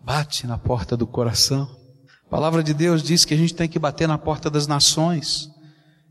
Bate 0.02 0.46
na 0.46 0.56
porta 0.56 0.96
do 0.96 1.06
coração. 1.06 1.68
A 2.24 2.30
palavra 2.30 2.62
de 2.62 2.72
Deus 2.72 3.02
diz 3.02 3.26
que 3.26 3.34
a 3.34 3.36
gente 3.36 3.54
tem 3.54 3.68
que 3.68 3.78
bater 3.78 4.08
na 4.08 4.16
porta 4.16 4.48
das 4.48 4.66
nações. 4.66 5.50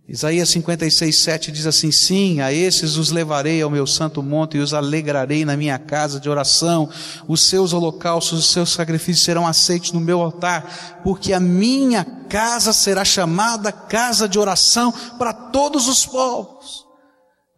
Isaías 0.09 0.47
56, 0.49 1.17
7 1.17 1.51
diz 1.51 1.67
assim: 1.67 1.91
Sim, 1.91 2.39
a 2.39 2.53
esses 2.53 2.95
os 2.95 3.11
levarei 3.11 3.61
ao 3.61 3.69
meu 3.69 3.85
santo 3.85 4.23
monte 4.23 4.55
e 4.55 4.61
os 4.61 4.73
alegrarei 4.73 5.43
na 5.43 5.57
minha 5.57 5.77
casa 5.77 6.17
de 6.17 6.29
oração. 6.29 6.89
Os 7.27 7.41
seus 7.41 7.73
holocaustos, 7.73 8.39
os 8.39 8.51
seus 8.53 8.71
sacrifícios 8.71 9.25
serão 9.25 9.45
aceitos 9.45 9.91
no 9.91 9.99
meu 9.99 10.21
altar, 10.21 11.01
porque 11.03 11.33
a 11.33 11.41
minha 11.41 12.05
casa 12.29 12.71
será 12.71 13.03
chamada 13.03 13.69
casa 13.69 14.29
de 14.29 14.39
oração 14.39 14.93
para 15.17 15.33
todos 15.33 15.89
os 15.89 16.05
povos. 16.05 16.85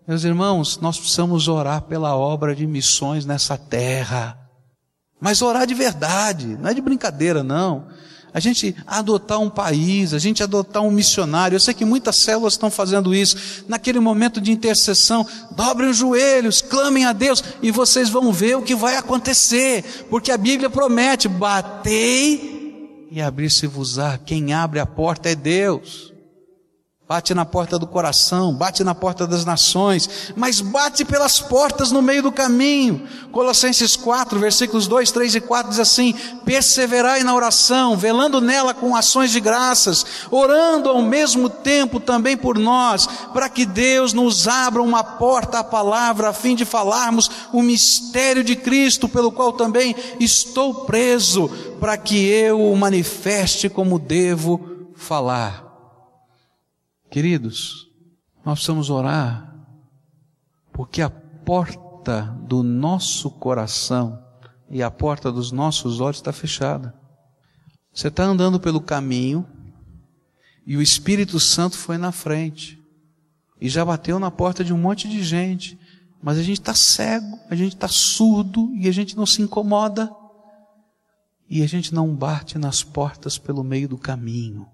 Meus 0.07 0.23
irmãos, 0.23 0.79
nós 0.79 0.97
precisamos 0.97 1.47
orar 1.47 1.83
pela 1.83 2.15
obra 2.15 2.55
de 2.55 2.65
missões 2.65 3.27
nessa 3.27 3.59
terra. 3.59 4.35
Mas 5.21 5.43
orar 5.43 5.67
de 5.67 5.75
verdade, 5.75 6.57
não 6.59 6.71
é 6.71 6.73
de 6.73 6.81
brincadeira, 6.81 7.43
não 7.43 7.85
a 8.33 8.39
gente 8.39 8.75
adotar 8.85 9.39
um 9.39 9.49
país, 9.49 10.13
a 10.13 10.19
gente 10.19 10.43
adotar 10.43 10.83
um 10.83 10.91
missionário. 10.91 11.55
Eu 11.55 11.59
sei 11.59 11.73
que 11.73 11.85
muitas 11.85 12.17
células 12.17 12.53
estão 12.53 12.69
fazendo 12.69 13.13
isso. 13.13 13.63
Naquele 13.67 13.99
momento 13.99 14.39
de 14.39 14.51
intercessão, 14.51 15.25
dobrem 15.51 15.89
os 15.89 15.97
joelhos, 15.97 16.61
clamem 16.61 17.05
a 17.05 17.13
Deus 17.13 17.43
e 17.61 17.71
vocês 17.71 18.09
vão 18.09 18.31
ver 18.31 18.57
o 18.57 18.61
que 18.61 18.75
vai 18.75 18.97
acontecer, 18.97 20.05
porque 20.09 20.31
a 20.31 20.37
Bíblia 20.37 20.69
promete: 20.69 21.27
batei 21.27 23.07
e 23.11 23.21
abrir-se-vos-á. 23.21 24.17
Quem 24.17 24.53
abre 24.53 24.79
a 24.79 24.85
porta 24.85 25.29
é 25.29 25.35
Deus 25.35 26.08
bate 27.09 27.33
na 27.33 27.43
porta 27.43 27.79
do 27.79 27.87
coração, 27.87 28.53
bate 28.53 28.83
na 28.83 28.93
porta 28.93 29.25
das 29.25 29.43
nações, 29.43 30.31
mas 30.35 30.61
bate 30.61 31.03
pelas 31.03 31.39
portas 31.39 31.91
no 31.91 32.03
meio 32.03 32.21
do 32.21 32.31
caminho. 32.31 33.01
Colossenses 33.31 33.95
4, 33.95 34.37
versículos 34.39 34.87
2, 34.87 35.11
3 35.11 35.33
e 35.33 35.41
4 35.41 35.71
diz 35.71 35.79
assim: 35.79 36.13
Perseverai 36.45 37.23
na 37.23 37.33
oração, 37.33 37.97
velando 37.97 38.39
nela 38.39 38.75
com 38.75 38.95
ações 38.95 39.31
de 39.31 39.39
graças, 39.39 40.05
orando 40.29 40.87
ao 40.87 41.01
mesmo 41.01 41.49
tempo 41.49 41.99
também 41.99 42.37
por 42.37 42.59
nós, 42.59 43.07
para 43.33 43.49
que 43.49 43.65
Deus 43.65 44.13
nos 44.13 44.47
abra 44.47 44.79
uma 44.79 45.03
porta 45.03 45.57
à 45.57 45.63
palavra, 45.63 46.29
a 46.29 46.33
fim 46.33 46.53
de 46.53 46.63
falarmos 46.63 47.27
o 47.51 47.63
mistério 47.63 48.43
de 48.43 48.55
Cristo, 48.55 49.09
pelo 49.09 49.31
qual 49.31 49.51
também 49.53 49.95
estou 50.19 50.85
preso, 50.85 51.49
para 51.79 51.97
que 51.97 52.27
eu 52.27 52.61
o 52.61 52.77
manifeste 52.77 53.67
como 53.67 53.97
devo 53.97 54.61
falar. 54.95 55.68
Queridos, 57.09 57.89
nós 58.45 58.59
precisamos 58.59 58.91
orar, 58.91 59.65
porque 60.71 61.01
a 61.01 61.09
porta 61.09 62.21
do 62.47 62.61
nosso 62.61 63.31
coração 63.31 64.23
e 64.69 64.83
a 64.83 64.91
porta 64.91 65.31
dos 65.31 65.51
nossos 65.51 65.99
olhos 65.99 66.17
está 66.17 66.31
fechada. 66.31 66.93
Você 67.91 68.09
está 68.09 68.23
andando 68.23 68.59
pelo 68.59 68.79
caminho 68.79 69.47
e 70.65 70.77
o 70.77 70.81
Espírito 70.81 71.39
Santo 71.39 71.75
foi 71.75 71.97
na 71.97 72.11
frente 72.11 72.79
e 73.59 73.67
já 73.67 73.83
bateu 73.83 74.19
na 74.19 74.29
porta 74.29 74.63
de 74.63 74.71
um 74.71 74.77
monte 74.77 75.09
de 75.09 75.23
gente, 75.23 75.79
mas 76.21 76.37
a 76.37 76.43
gente 76.43 76.59
está 76.59 76.75
cego, 76.75 77.39
a 77.49 77.55
gente 77.55 77.73
está 77.73 77.87
surdo 77.87 78.71
e 78.75 78.87
a 78.87 78.91
gente 78.91 79.17
não 79.17 79.25
se 79.25 79.41
incomoda 79.41 80.15
e 81.49 81.63
a 81.63 81.67
gente 81.67 81.91
não 81.91 82.15
bate 82.15 82.59
nas 82.59 82.83
portas 82.83 83.39
pelo 83.39 83.63
meio 83.63 83.89
do 83.89 83.97
caminho. 83.97 84.67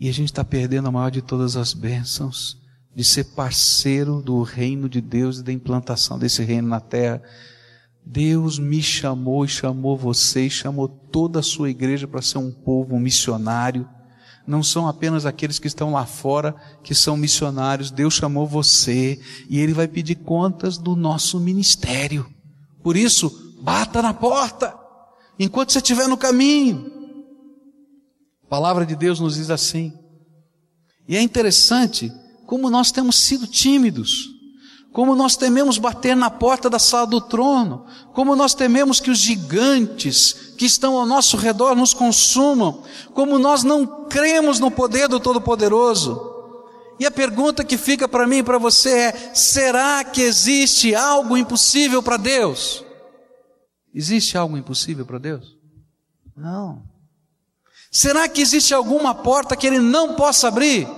E 0.00 0.08
a 0.08 0.12
gente 0.12 0.30
está 0.30 0.42
perdendo 0.42 0.88
a 0.88 0.90
maior 0.90 1.10
de 1.10 1.20
todas 1.20 1.56
as 1.56 1.74
bênçãos 1.74 2.58
de 2.96 3.04
ser 3.04 3.24
parceiro 3.24 4.22
do 4.22 4.42
reino 4.42 4.88
de 4.88 5.00
Deus 5.00 5.38
e 5.38 5.42
da 5.42 5.52
implantação 5.52 6.18
desse 6.18 6.42
reino 6.42 6.66
na 6.68 6.80
terra. 6.80 7.22
Deus 8.04 8.58
me 8.58 8.82
chamou 8.82 9.44
e 9.44 9.48
chamou 9.48 9.98
você 9.98 10.46
e 10.46 10.50
chamou 10.50 10.88
toda 10.88 11.40
a 11.40 11.42
sua 11.42 11.68
igreja 11.68 12.08
para 12.08 12.22
ser 12.22 12.38
um 12.38 12.50
povo 12.50 12.96
um 12.96 12.98
missionário. 12.98 13.86
Não 14.46 14.62
são 14.62 14.88
apenas 14.88 15.26
aqueles 15.26 15.58
que 15.58 15.68
estão 15.68 15.92
lá 15.92 16.06
fora 16.06 16.56
que 16.82 16.94
são 16.94 17.14
missionários. 17.14 17.90
Deus 17.90 18.14
chamou 18.14 18.46
você 18.46 19.20
e 19.50 19.60
Ele 19.60 19.74
vai 19.74 19.86
pedir 19.86 20.16
contas 20.16 20.78
do 20.78 20.96
nosso 20.96 21.38
ministério. 21.38 22.26
Por 22.82 22.96
isso, 22.96 23.30
bata 23.62 24.00
na 24.00 24.14
porta 24.14 24.74
enquanto 25.38 25.72
você 25.72 25.78
estiver 25.78 26.08
no 26.08 26.16
caminho. 26.16 26.99
A 28.50 28.58
palavra 28.58 28.84
de 28.84 28.96
Deus 28.96 29.20
nos 29.20 29.36
diz 29.36 29.48
assim. 29.48 29.96
E 31.06 31.16
é 31.16 31.22
interessante 31.22 32.12
como 32.46 32.68
nós 32.68 32.90
temos 32.90 33.14
sido 33.14 33.46
tímidos, 33.46 34.28
como 34.92 35.14
nós 35.14 35.36
tememos 35.36 35.78
bater 35.78 36.16
na 36.16 36.28
porta 36.28 36.68
da 36.68 36.80
sala 36.80 37.06
do 37.06 37.20
trono, 37.20 37.86
como 38.12 38.34
nós 38.34 38.52
tememos 38.52 38.98
que 38.98 39.08
os 39.08 39.18
gigantes 39.18 40.32
que 40.58 40.66
estão 40.66 40.96
ao 40.96 41.06
nosso 41.06 41.36
redor 41.36 41.76
nos 41.76 41.94
consumam, 41.94 42.82
como 43.14 43.38
nós 43.38 43.62
não 43.62 44.08
cremos 44.08 44.58
no 44.58 44.68
poder 44.68 45.06
do 45.06 45.20
Todo-Poderoso. 45.20 46.20
E 46.98 47.06
a 47.06 47.10
pergunta 47.10 47.64
que 47.64 47.78
fica 47.78 48.08
para 48.08 48.26
mim 48.26 48.38
e 48.38 48.42
para 48.42 48.58
você 48.58 48.90
é: 48.90 49.32
será 49.32 50.02
que 50.02 50.22
existe 50.22 50.92
algo 50.92 51.36
impossível 51.36 52.02
para 52.02 52.16
Deus? 52.16 52.84
Existe 53.94 54.36
algo 54.36 54.56
impossível 54.56 55.06
para 55.06 55.18
Deus? 55.18 55.56
Não. 56.36 56.90
Será 57.90 58.28
que 58.28 58.40
existe 58.40 58.72
alguma 58.72 59.14
porta 59.14 59.56
que 59.56 59.66
ele 59.66 59.78
não 59.78 60.14
possa 60.14 60.48
abrir? 60.48 60.88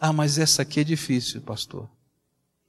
Ah, 0.00 0.12
mas 0.12 0.38
essa 0.38 0.62
aqui 0.62 0.80
é 0.80 0.84
difícil, 0.84 1.40
pastor. 1.42 1.88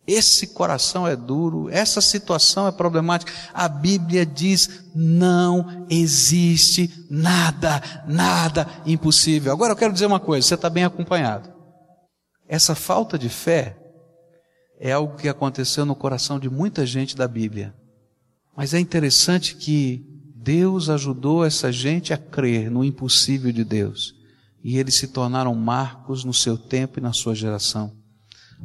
Esse 0.05 0.47
coração 0.47 1.07
é 1.07 1.15
duro, 1.15 1.69
essa 1.69 2.01
situação 2.01 2.67
é 2.67 2.71
problemática. 2.71 3.31
A 3.53 3.69
Bíblia 3.69 4.25
diz: 4.25 4.85
não 4.93 5.85
existe 5.89 7.05
nada, 7.09 7.81
nada 8.07 8.67
impossível. 8.85 9.51
Agora 9.51 9.73
eu 9.73 9.77
quero 9.77 9.93
dizer 9.93 10.07
uma 10.07 10.19
coisa: 10.19 10.47
você 10.47 10.55
está 10.55 10.69
bem 10.69 10.83
acompanhado. 10.83 11.53
Essa 12.47 12.75
falta 12.75 13.17
de 13.17 13.29
fé 13.29 13.77
é 14.79 14.91
algo 14.91 15.15
que 15.15 15.29
aconteceu 15.29 15.85
no 15.85 15.95
coração 15.95 16.39
de 16.39 16.49
muita 16.49 16.85
gente 16.85 17.15
da 17.15 17.27
Bíblia. 17.27 17.73
Mas 18.57 18.73
é 18.73 18.79
interessante 18.79 19.55
que 19.55 20.10
Deus 20.41 20.89
ajudou 20.89 21.45
essa 21.45 21.71
gente 21.71 22.13
a 22.13 22.17
crer 22.17 22.71
no 22.71 22.83
impossível 22.83 23.51
de 23.51 23.63
Deus. 23.63 24.15
E 24.63 24.77
eles 24.77 24.95
se 24.95 25.07
tornaram 25.07 25.53
marcos 25.53 26.23
no 26.23 26.33
seu 26.33 26.57
tempo 26.57 26.97
e 26.97 27.01
na 27.01 27.13
sua 27.13 27.35
geração. 27.35 27.93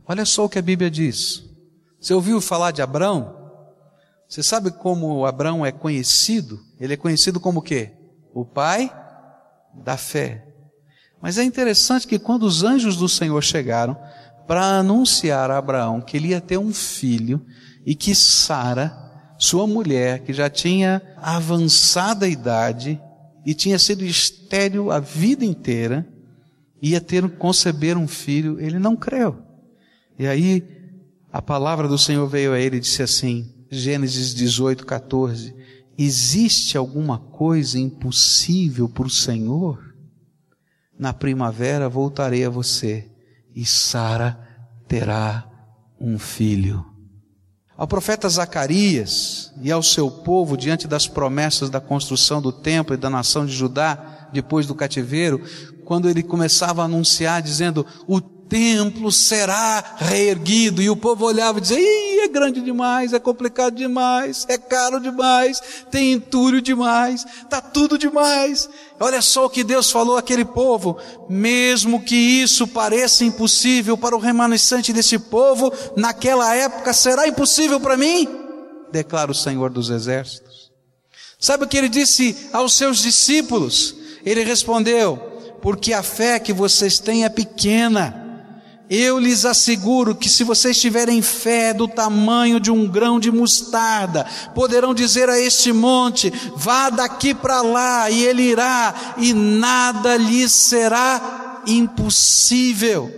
Olha 0.06 0.24
só 0.24 0.46
o 0.46 0.48
que 0.48 0.58
a 0.58 0.62
Bíblia 0.62 0.90
diz. 0.90 1.44
Você 2.00 2.14
ouviu 2.14 2.40
falar 2.40 2.70
de 2.70 2.80
Abraão? 2.80 3.34
Você 4.26 4.42
sabe 4.42 4.70
como 4.70 5.26
Abraão 5.26 5.64
é 5.64 5.70
conhecido? 5.70 6.60
Ele 6.80 6.94
é 6.94 6.96
conhecido 6.96 7.38
como 7.38 7.60
o 7.60 7.62
quê? 7.62 7.92
O 8.32 8.44
pai 8.44 8.90
da 9.74 9.98
fé. 9.98 10.46
Mas 11.20 11.36
é 11.36 11.44
interessante 11.44 12.06
que 12.06 12.18
quando 12.18 12.44
os 12.44 12.62
anjos 12.62 12.96
do 12.96 13.08
Senhor 13.08 13.42
chegaram 13.42 13.96
para 14.46 14.78
anunciar 14.78 15.50
a 15.50 15.58
Abraão 15.58 16.00
que 16.00 16.16
ele 16.16 16.28
ia 16.28 16.40
ter 16.40 16.56
um 16.56 16.72
filho 16.72 17.44
e 17.84 17.94
que 17.94 18.14
Sara 18.14 19.05
sua 19.38 19.66
mulher, 19.66 20.20
que 20.20 20.32
já 20.32 20.48
tinha 20.48 21.02
avançada 21.16 22.28
idade 22.28 23.00
e 23.44 23.54
tinha 23.54 23.78
sido 23.78 24.04
estéril 24.04 24.90
a 24.90 24.98
vida 24.98 25.44
inteira, 25.44 26.06
ia 26.80 27.00
ter 27.00 27.28
conceber 27.36 27.96
um 27.96 28.08
filho, 28.08 28.60
ele 28.60 28.78
não 28.78 28.96
creu. 28.96 29.38
E 30.18 30.26
aí 30.26 30.64
a 31.32 31.42
palavra 31.42 31.86
do 31.86 31.98
Senhor 31.98 32.26
veio 32.26 32.52
a 32.52 32.58
ele 32.58 32.76
e 32.76 32.80
disse 32.80 33.02
assim, 33.02 33.52
Gênesis 33.70 34.34
18, 34.34 34.86
14: 34.86 35.54
Existe 35.98 36.76
alguma 36.78 37.18
coisa 37.18 37.78
impossível 37.78 38.88
para 38.88 39.06
o 39.06 39.10
Senhor? 39.10 39.94
Na 40.98 41.12
primavera 41.12 41.88
voltarei 41.88 42.44
a 42.44 42.50
você 42.50 43.10
e 43.54 43.64
Sara 43.64 44.38
terá 44.88 45.46
um 46.00 46.18
filho. 46.18 46.95
Ao 47.76 47.86
profeta 47.86 48.28
Zacarias 48.28 49.52
e 49.62 49.70
ao 49.70 49.82
seu 49.82 50.10
povo, 50.10 50.56
diante 50.56 50.88
das 50.88 51.06
promessas 51.06 51.68
da 51.68 51.80
construção 51.80 52.40
do 52.40 52.50
templo 52.50 52.94
e 52.94 52.98
da 52.98 53.10
nação 53.10 53.44
de 53.44 53.52
Judá, 53.52 54.28
depois 54.32 54.66
do 54.66 54.74
cativeiro, 54.74 55.42
quando 55.84 56.08
ele 56.08 56.22
começava 56.22 56.80
a 56.80 56.86
anunciar, 56.86 57.42
dizendo: 57.42 57.84
O 58.06 58.20
templo 58.48 59.12
será 59.12 59.96
reerguido. 59.96 60.82
E 60.82 60.90
o 60.90 60.96
povo 60.96 61.24
olhava 61.24 61.58
e 61.58 61.60
dizia: 61.60 61.78
Ih, 61.78 62.20
é 62.20 62.28
grande 62.28 62.60
demais, 62.60 63.12
é 63.12 63.18
complicado 63.18 63.74
demais, 63.74 64.44
é 64.48 64.58
caro 64.58 65.00
demais, 65.00 65.60
tem 65.90 66.12
entulho 66.12 66.60
demais, 66.60 67.24
está 67.24 67.60
tudo 67.60 67.98
demais. 67.98 68.68
Olha 68.98 69.20
só 69.20 69.46
o 69.46 69.50
que 69.50 69.62
Deus 69.62 69.90
falou 69.90 70.16
àquele 70.16 70.44
povo: 70.44 70.96
mesmo 71.28 72.02
que 72.02 72.16
isso 72.16 72.66
pareça 72.66 73.24
impossível 73.24 73.96
para 73.96 74.16
o 74.16 74.20
remanescente 74.20 74.92
desse 74.92 75.18
povo, 75.18 75.72
naquela 75.96 76.54
época 76.54 76.92
será 76.92 77.28
impossível 77.28 77.80
para 77.80 77.96
mim, 77.96 78.28
declara 78.90 79.30
o 79.30 79.34
Senhor 79.34 79.70
dos 79.70 79.90
Exércitos. 79.90 80.70
Sabe 81.38 81.64
o 81.64 81.68
que 81.68 81.76
ele 81.76 81.88
disse 81.88 82.48
aos 82.52 82.74
seus 82.74 82.98
discípulos? 82.98 83.94
Ele 84.24 84.42
respondeu: 84.42 85.36
porque 85.66 85.92
a 85.92 86.02
fé 86.02 86.38
que 86.38 86.52
vocês 86.52 86.98
têm 86.98 87.24
é 87.24 87.28
pequena. 87.28 88.25
Eu 88.88 89.18
lhes 89.18 89.44
asseguro 89.44 90.14
que 90.14 90.28
se 90.28 90.44
vocês 90.44 90.80
tiverem 90.80 91.20
fé 91.20 91.74
do 91.74 91.88
tamanho 91.88 92.60
de 92.60 92.70
um 92.70 92.86
grão 92.86 93.18
de 93.18 93.32
mostarda, 93.32 94.24
poderão 94.54 94.94
dizer 94.94 95.28
a 95.28 95.38
este 95.40 95.72
monte: 95.72 96.32
vá 96.54 96.88
daqui 96.88 97.34
para 97.34 97.62
lá, 97.62 98.08
e 98.08 98.24
ele 98.24 98.42
irá, 98.42 99.14
e 99.18 99.32
nada 99.34 100.16
lhes 100.16 100.52
será 100.52 101.62
impossível. 101.66 103.12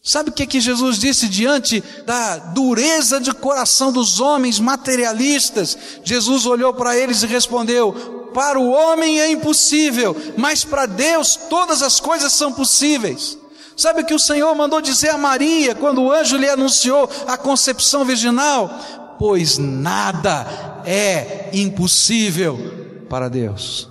Sabe 0.00 0.30
o 0.30 0.32
que, 0.32 0.46
que 0.46 0.60
Jesus 0.60 0.98
disse 0.98 1.28
diante 1.28 1.82
da 2.06 2.36
dureza 2.36 3.18
de 3.18 3.32
coração 3.32 3.90
dos 3.90 4.20
homens 4.20 4.60
materialistas? 4.60 5.76
Jesus 6.04 6.46
olhou 6.46 6.72
para 6.74 6.96
eles 6.96 7.24
e 7.24 7.26
respondeu: 7.26 8.30
Para 8.32 8.60
o 8.60 8.70
homem 8.70 9.18
é 9.18 9.32
impossível, 9.32 10.14
mas 10.36 10.62
para 10.62 10.86
Deus 10.86 11.34
todas 11.48 11.82
as 11.82 11.98
coisas 11.98 12.32
são 12.34 12.52
possíveis. 12.52 13.36
Sabe 13.76 14.02
o 14.02 14.06
que 14.06 14.14
o 14.14 14.18
Senhor 14.18 14.54
mandou 14.54 14.80
dizer 14.80 15.10
a 15.10 15.18
Maria 15.18 15.74
quando 15.74 16.02
o 16.02 16.10
anjo 16.12 16.36
lhe 16.36 16.48
anunciou 16.48 17.10
a 17.26 17.36
concepção 17.36 18.04
virginal? 18.04 18.70
Pois 19.18 19.58
nada 19.58 20.46
é 20.86 21.50
impossível 21.56 23.04
para 23.08 23.28
Deus. 23.28 23.90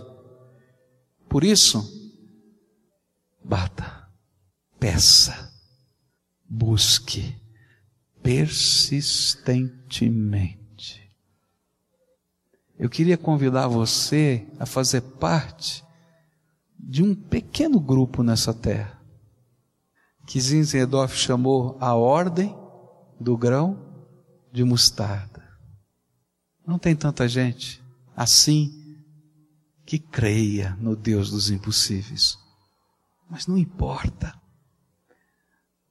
Por 1.28 1.44
isso, 1.44 1.86
bata, 3.44 4.08
peça, 4.80 5.52
busque 6.48 7.36
persistentemente. 8.22 10.64
Eu 12.80 12.90
queria 12.90 13.18
convidar 13.18 13.68
você 13.68 14.48
a 14.60 14.66
fazer 14.66 15.02
parte 15.02 15.84
de 16.80 17.04
um 17.04 17.14
pequeno 17.14 17.78
grupo 17.80 18.24
nessa 18.24 18.54
terra 18.54 19.03
que 20.26 20.40
Zinzendorf 20.40 21.16
chamou 21.16 21.78
a 21.80 21.94
ordem 21.94 22.56
do 23.20 23.38
grão 23.38 23.78
de 24.52 24.64
mostarda. 24.64 25.44
Não 26.66 26.80
tem 26.80 26.96
tanta 26.96 27.28
gente 27.28 27.84
assim 28.16 28.98
que 29.86 30.00
creia 30.00 30.78
no 30.80 30.96
Deus 30.96 31.30
dos 31.30 31.50
impossíveis. 31.50 32.38
Mas 33.30 33.48
não 33.48 33.58
importa. 33.58 34.34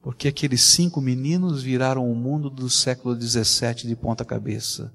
Porque 0.00 0.28
aqueles 0.28 0.62
cinco 0.62 1.00
meninos 1.00 1.62
viraram 1.62 2.10
o 2.10 2.14
mundo 2.14 2.48
do 2.48 2.70
século 2.70 3.14
XVII 3.20 3.86
de 3.86 3.94
ponta 3.94 4.24
cabeça. 4.24 4.92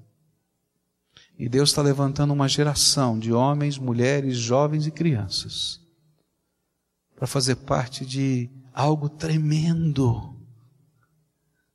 E 1.38 1.48
Deus 1.48 1.70
está 1.70 1.80
levantando 1.80 2.32
uma 2.32 2.48
geração 2.48 3.18
de 3.18 3.32
homens, 3.32 3.78
mulheres, 3.78 4.36
jovens 4.36 4.86
e 4.86 4.90
crianças 4.90 5.80
para 7.18 7.26
fazer 7.26 7.56
parte 7.56 8.06
de 8.06 8.48
algo 8.78 9.08
tremendo. 9.08 10.36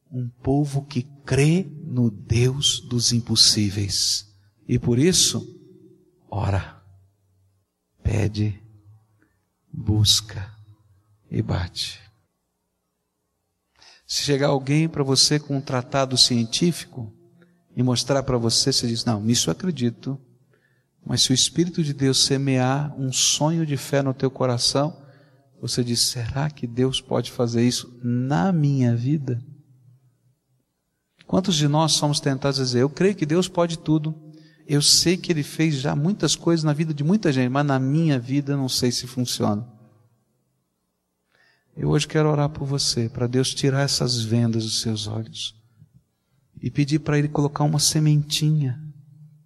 Um 0.10 0.30
povo 0.30 0.86
que 0.86 1.04
crê 1.26 1.68
no 1.86 2.10
Deus 2.10 2.80
dos 2.80 3.12
impossíveis. 3.12 4.34
E 4.66 4.80
por 4.80 4.98
isso, 4.98 5.46
ora, 6.32 6.82
pede, 8.02 8.58
busca 9.70 10.50
e 11.30 11.42
bate. 11.42 12.00
Se 14.08 14.24
chegar 14.24 14.48
alguém 14.48 14.88
para 14.88 15.04
você 15.04 15.38
com 15.38 15.58
um 15.58 15.62
tratado 15.62 16.18
científico 16.18 17.12
e 17.76 17.84
mostrar 17.84 18.24
para 18.24 18.38
você, 18.38 18.72
você 18.72 18.88
diz: 18.88 19.04
Não, 19.04 19.20
nisso 19.20 19.50
eu 19.50 19.52
acredito. 19.52 20.18
Mas 21.06 21.24
se 21.24 21.32
o 21.32 21.34
Espírito 21.34 21.84
de 21.84 21.94
Deus 21.94 22.24
semear 22.24 22.98
um 22.98 23.12
sonho 23.12 23.66
de 23.66 23.76
fé 23.76 24.02
no 24.02 24.14
teu 24.14 24.32
coração, 24.32 25.04
você 25.64 25.82
diz: 25.82 26.02
será 26.02 26.50
que 26.50 26.68
Deus 26.68 27.00
pode 27.00 27.32
fazer 27.32 27.66
isso 27.66 27.98
na 28.04 28.52
minha 28.52 28.94
vida? 28.94 29.42
Quantos 31.26 31.56
de 31.56 31.70
nós 31.70 31.94
somos 31.94 32.20
tentados 32.20 32.60
a 32.60 32.64
dizer: 32.64 32.82
eu 32.82 32.90
creio 32.90 33.16
que 33.16 33.26
Deus 33.26 33.48
pode 33.48 33.80
tudo, 33.80 34.14
eu 34.68 34.82
sei 34.82 35.16
que 35.16 35.32
Ele 35.32 35.42
fez 35.42 35.76
já 35.76 35.96
muitas 35.96 36.36
coisas 36.36 36.66
na 36.66 36.74
vida 36.74 36.94
de 36.94 37.02
muita 37.02 37.32
gente, 37.32 37.50
mas 37.50 37.66
na 37.66 37.80
minha 37.80 38.20
vida 38.20 38.58
não 38.58 38.68
sei 38.68 38.92
se 38.92 39.08
funciona. 39.08 39.66
Eu 41.78 41.92
hoje 41.92 42.10
quero 42.10 42.30
orar 42.30 42.50
por 42.50 42.68
você, 42.68 43.08
para 43.08 43.26
Deus 43.26 43.54
tirar 43.54 43.84
essas 43.84 44.22
vendas 44.22 44.66
dos 44.66 44.82
seus 44.82 45.08
olhos 45.08 45.56
e 46.62 46.70
pedir 46.70 47.00
para 47.00 47.18
Ele 47.18 47.30
colocar 47.30 47.64
uma 47.64 47.80
sementinha 47.80 48.84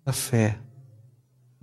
da 0.03 0.11
fé 0.11 0.59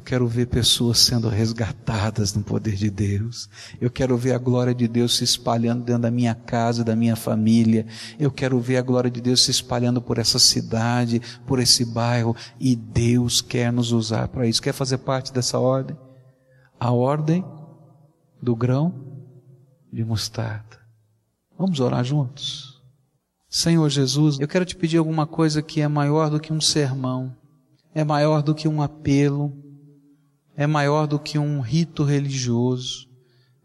quero 0.04 0.28
ver 0.28 0.46
pessoas 0.46 0.98
sendo 0.98 1.28
resgatadas 1.28 2.34
no 2.34 2.44
poder 2.44 2.76
de 2.76 2.90
Deus. 2.90 3.48
Eu 3.80 3.90
quero 3.90 4.16
ver 4.16 4.34
a 4.34 4.38
glória 4.38 4.74
de 4.74 4.86
Deus 4.86 5.16
se 5.16 5.24
espalhando 5.24 5.82
dentro 5.82 6.02
da 6.02 6.10
minha 6.10 6.34
casa, 6.34 6.84
da 6.84 6.94
minha 6.94 7.16
família. 7.16 7.86
Eu 8.18 8.30
quero 8.30 8.60
ver 8.60 8.76
a 8.76 8.82
glória 8.82 9.10
de 9.10 9.20
Deus 9.20 9.42
se 9.42 9.50
espalhando 9.50 10.02
por 10.02 10.18
essa 10.18 10.38
cidade, 10.38 11.20
por 11.46 11.58
esse 11.58 11.84
bairro. 11.84 12.36
E 12.60 12.76
Deus 12.76 13.40
quer 13.40 13.72
nos 13.72 13.90
usar 13.90 14.28
para 14.28 14.46
isso. 14.46 14.62
Quer 14.62 14.74
fazer 14.74 14.98
parte 14.98 15.32
dessa 15.32 15.58
ordem? 15.58 15.96
A 16.78 16.92
ordem 16.92 17.44
do 18.42 18.54
grão 18.54 18.94
de 19.90 20.04
mostarda. 20.04 20.78
Vamos 21.58 21.80
orar 21.80 22.04
juntos? 22.04 22.82
Senhor 23.48 23.88
Jesus, 23.88 24.38
eu 24.38 24.48
quero 24.48 24.64
te 24.64 24.76
pedir 24.76 24.98
alguma 24.98 25.26
coisa 25.26 25.62
que 25.62 25.80
é 25.80 25.88
maior 25.88 26.28
do 26.28 26.40
que 26.40 26.52
um 26.52 26.60
sermão, 26.60 27.34
é 27.94 28.02
maior 28.02 28.42
do 28.42 28.54
que 28.54 28.66
um 28.66 28.82
apelo, 28.82 29.63
é 30.56 30.66
maior 30.66 31.06
do 31.06 31.18
que 31.18 31.38
um 31.38 31.60
rito 31.60 32.04
religioso. 32.04 33.08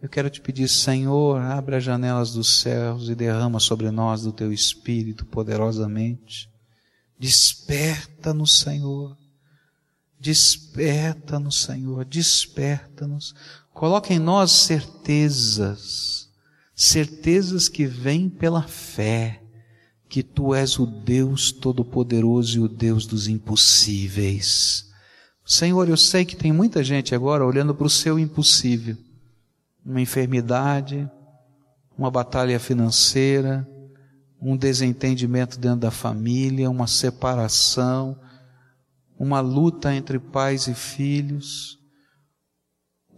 Eu 0.01 0.09
quero 0.09 0.29
te 0.29 0.41
pedir, 0.41 0.67
Senhor, 0.67 1.39
abre 1.41 1.75
as 1.75 1.83
janelas 1.83 2.33
dos 2.33 2.61
céus 2.61 3.09
e 3.09 3.15
derrama 3.15 3.59
sobre 3.59 3.91
nós 3.91 4.23
do 4.23 4.31
teu 4.31 4.51
Espírito 4.51 5.25
poderosamente. 5.25 6.49
Desperta-nos, 7.19 8.59
Senhor. 8.59 9.17
Desperta-nos, 10.19 11.63
Senhor. 11.63 12.05
Desperta-nos. 12.05 13.35
Coloca 13.73 14.13
em 14.13 14.19
nós 14.19 14.51
certezas. 14.51 16.29
Certezas 16.73 17.67
que 17.67 17.85
vêm 17.85 18.29
pela 18.29 18.63
fé. 18.63 19.43
Que 20.07 20.23
tu 20.23 20.55
és 20.55 20.79
o 20.79 20.85
Deus 20.85 21.51
Todo-Poderoso 21.51 22.57
e 22.57 22.61
o 22.61 22.69
Deus 22.69 23.05
dos 23.05 23.27
impossíveis 23.27 24.88
Senhor, 25.49 25.89
eu 25.89 25.97
sei 25.97 26.25
que 26.25 26.35
tem 26.35 26.53
muita 26.53 26.83
gente 26.83 27.15
agora 27.15 27.43
olhando 27.43 27.73
para 27.73 27.87
o 27.87 27.89
seu 27.89 28.19
impossível. 28.19 28.95
Uma 29.83 29.99
enfermidade, 29.99 31.09
uma 31.97 32.11
batalha 32.11 32.59
financeira, 32.59 33.67
um 34.39 34.55
desentendimento 34.55 35.57
dentro 35.57 35.79
da 35.79 35.89
família, 35.89 36.69
uma 36.69 36.85
separação, 36.85 38.15
uma 39.17 39.39
luta 39.39 39.91
entre 39.91 40.19
pais 40.19 40.67
e 40.67 40.75
filhos, 40.75 41.79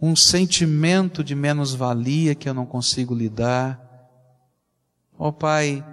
um 0.00 0.16
sentimento 0.16 1.22
de 1.22 1.34
menos-valia 1.34 2.34
que 2.34 2.48
eu 2.48 2.54
não 2.54 2.64
consigo 2.64 3.14
lidar. 3.14 3.78
Ó 5.18 5.28
oh, 5.28 5.32
Pai, 5.34 5.84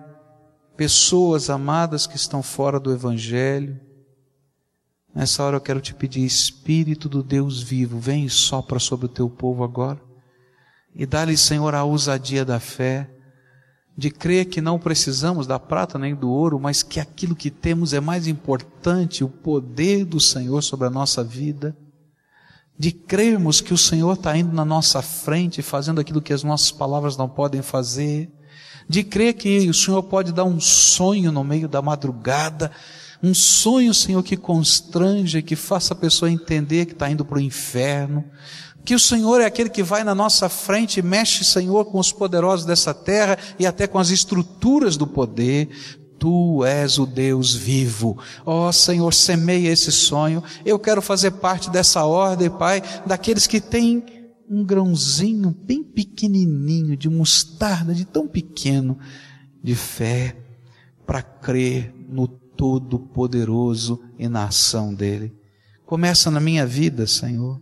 pessoas 0.77 1.49
amadas 1.49 2.07
que 2.07 2.15
estão 2.15 2.41
fora 2.41 2.79
do 2.79 2.93
Evangelho, 2.93 3.88
Nessa 5.13 5.43
hora 5.43 5.57
eu 5.57 5.61
quero 5.61 5.81
te 5.81 5.93
pedir, 5.93 6.23
Espírito 6.23 7.09
do 7.09 7.23
Deus 7.23 7.61
vivo, 7.61 7.99
vem 7.99 8.25
e 8.25 8.29
sopra 8.29 8.79
sobre 8.79 9.07
o 9.07 9.09
teu 9.09 9.29
povo 9.29 9.63
agora. 9.63 9.99
E 10.93 11.05
dá-lhe, 11.05 11.35
Senhor, 11.35 11.73
a 11.73 11.83
ousadia 11.83 12.45
da 12.45 12.59
fé, 12.59 13.09
de 13.97 14.09
crer 14.11 14.45
que 14.45 14.61
não 14.61 14.79
precisamos 14.79 15.47
da 15.47 15.59
prata 15.59 15.97
nem 15.97 16.15
do 16.15 16.29
ouro, 16.29 16.59
mas 16.59 16.83
que 16.83 16.99
aquilo 16.99 17.35
que 17.35 17.49
temos 17.49 17.91
é 17.91 17.99
mais 17.99 18.27
importante, 18.27 19.23
o 19.23 19.29
poder 19.29 20.05
do 20.05 20.19
Senhor 20.19 20.61
sobre 20.61 20.87
a 20.87 20.91
nossa 20.91 21.23
vida. 21.23 21.75
De 22.77 22.91
crermos 22.91 23.59
que 23.59 23.73
o 23.73 23.77
Senhor 23.77 24.13
está 24.13 24.37
indo 24.37 24.53
na 24.53 24.63
nossa 24.63 25.01
frente, 25.01 25.61
fazendo 25.61 25.99
aquilo 25.99 26.21
que 26.21 26.31
as 26.31 26.43
nossas 26.43 26.71
palavras 26.71 27.17
não 27.17 27.27
podem 27.27 27.61
fazer. 27.61 28.31
De 28.87 29.03
crer 29.03 29.33
que 29.33 29.69
o 29.69 29.73
Senhor 29.73 30.01
pode 30.03 30.31
dar 30.31 30.45
um 30.45 30.61
sonho 30.61 31.31
no 31.31 31.43
meio 31.43 31.67
da 31.67 31.81
madrugada 31.81 32.71
um 33.21 33.33
sonho, 33.33 33.93
Senhor, 33.93 34.23
que 34.23 34.37
constrange, 34.37 35.41
que 35.41 35.55
faça 35.55 35.93
a 35.93 35.97
pessoa 35.97 36.31
entender 36.31 36.85
que 36.85 36.93
está 36.93 37.09
indo 37.09 37.25
para 37.25 37.37
o 37.37 37.41
inferno. 37.41 38.23
Que 38.85 38.95
o 38.95 38.99
Senhor 38.99 39.41
é 39.41 39.45
aquele 39.45 39.69
que 39.69 39.83
vai 39.83 40.03
na 40.03 40.15
nossa 40.15 40.47
frente 40.47 40.99
e 40.99 41.03
mexe, 41.03 41.43
Senhor, 41.43 41.85
com 41.85 41.99
os 41.99 42.11
poderosos 42.11 42.65
dessa 42.65 42.93
terra 42.93 43.37
e 43.59 43.65
até 43.65 43.85
com 43.87 43.99
as 43.99 44.09
estruturas 44.09 44.95
do 44.95 45.05
poder. 45.05 45.69
Tu 46.17 46.63
és 46.65 46.97
o 46.97 47.05
Deus 47.05 47.53
vivo. 47.53 48.17
Ó 48.45 48.67
oh, 48.67 48.73
Senhor, 48.73 49.13
semeia 49.13 49.69
esse 49.69 49.91
sonho. 49.91 50.41
Eu 50.65 50.79
quero 50.79 51.01
fazer 51.01 51.31
parte 51.31 51.69
dessa 51.69 52.05
ordem, 52.05 52.49
Pai, 52.49 52.81
daqueles 53.05 53.47
que 53.47 53.59
têm 53.59 54.03
um 54.49 54.63
grãozinho 54.63 55.51
bem 55.51 55.83
pequenininho 55.83 56.97
de 56.97 57.09
mostarda, 57.09 57.93
de 57.93 58.05
tão 58.05 58.27
pequeno, 58.27 58.97
de 59.63 59.75
fé, 59.75 60.35
para 61.05 61.21
crer 61.21 61.93
no 62.09 62.27
Todo-Poderoso 62.59 64.01
e 64.17 64.27
na 64.27 64.43
ação 64.43 64.93
dEle. 64.93 65.33
Começa 65.85 66.29
na 66.29 66.41
minha 66.41 66.67
vida, 66.67 67.07
Senhor. 67.07 67.61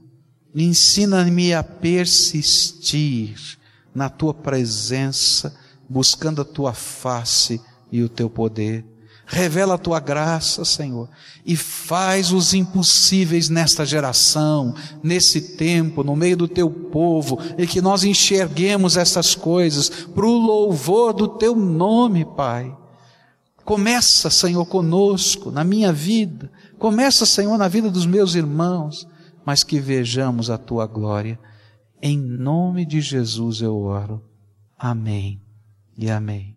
Ensina-me 0.55 1.53
a 1.53 1.61
persistir 1.61 3.37
na 3.93 4.09
Tua 4.09 4.33
presença, 4.33 5.55
buscando 5.87 6.41
a 6.41 6.45
Tua 6.45 6.73
face 6.73 7.61
e 7.91 8.01
o 8.01 8.09
Teu 8.09 8.27
poder. 8.27 8.83
Revela 9.29 9.75
a 9.75 9.77
tua 9.77 9.99
graça, 9.99 10.63
Senhor, 10.63 11.09
e 11.45 11.57
faz 11.57 12.31
os 12.31 12.53
impossíveis 12.53 13.49
nesta 13.49 13.85
geração, 13.85 14.73
nesse 15.03 15.57
tempo, 15.57 16.01
no 16.01 16.15
meio 16.15 16.37
do 16.37 16.47
teu 16.47 16.69
povo, 16.69 17.37
e 17.57 17.67
que 17.67 17.81
nós 17.81 18.05
enxerguemos 18.05 18.95
essas 18.95 19.35
coisas 19.35 19.89
para 19.89 20.25
o 20.25 20.37
louvor 20.37 21.11
do 21.11 21.27
teu 21.27 21.57
nome, 21.57 22.23
Pai. 22.23 22.73
Começa, 23.67 24.29
Senhor, 24.29 24.65
conosco, 24.65 25.51
na 25.51 25.61
minha 25.61 25.91
vida, 25.91 26.49
começa, 26.79 27.25
Senhor, 27.25 27.57
na 27.57 27.67
vida 27.67 27.91
dos 27.91 28.05
meus 28.05 28.33
irmãos, 28.33 29.05
mas 29.45 29.61
que 29.61 29.77
vejamos 29.77 30.49
a 30.49 30.57
tua 30.57 30.87
glória. 30.87 31.37
Em 32.01 32.17
nome 32.17 32.85
de 32.85 33.01
Jesus 33.01 33.59
eu 33.59 33.77
oro. 33.77 34.23
Amém 34.79 35.41
e 35.97 36.09
amém. 36.09 36.56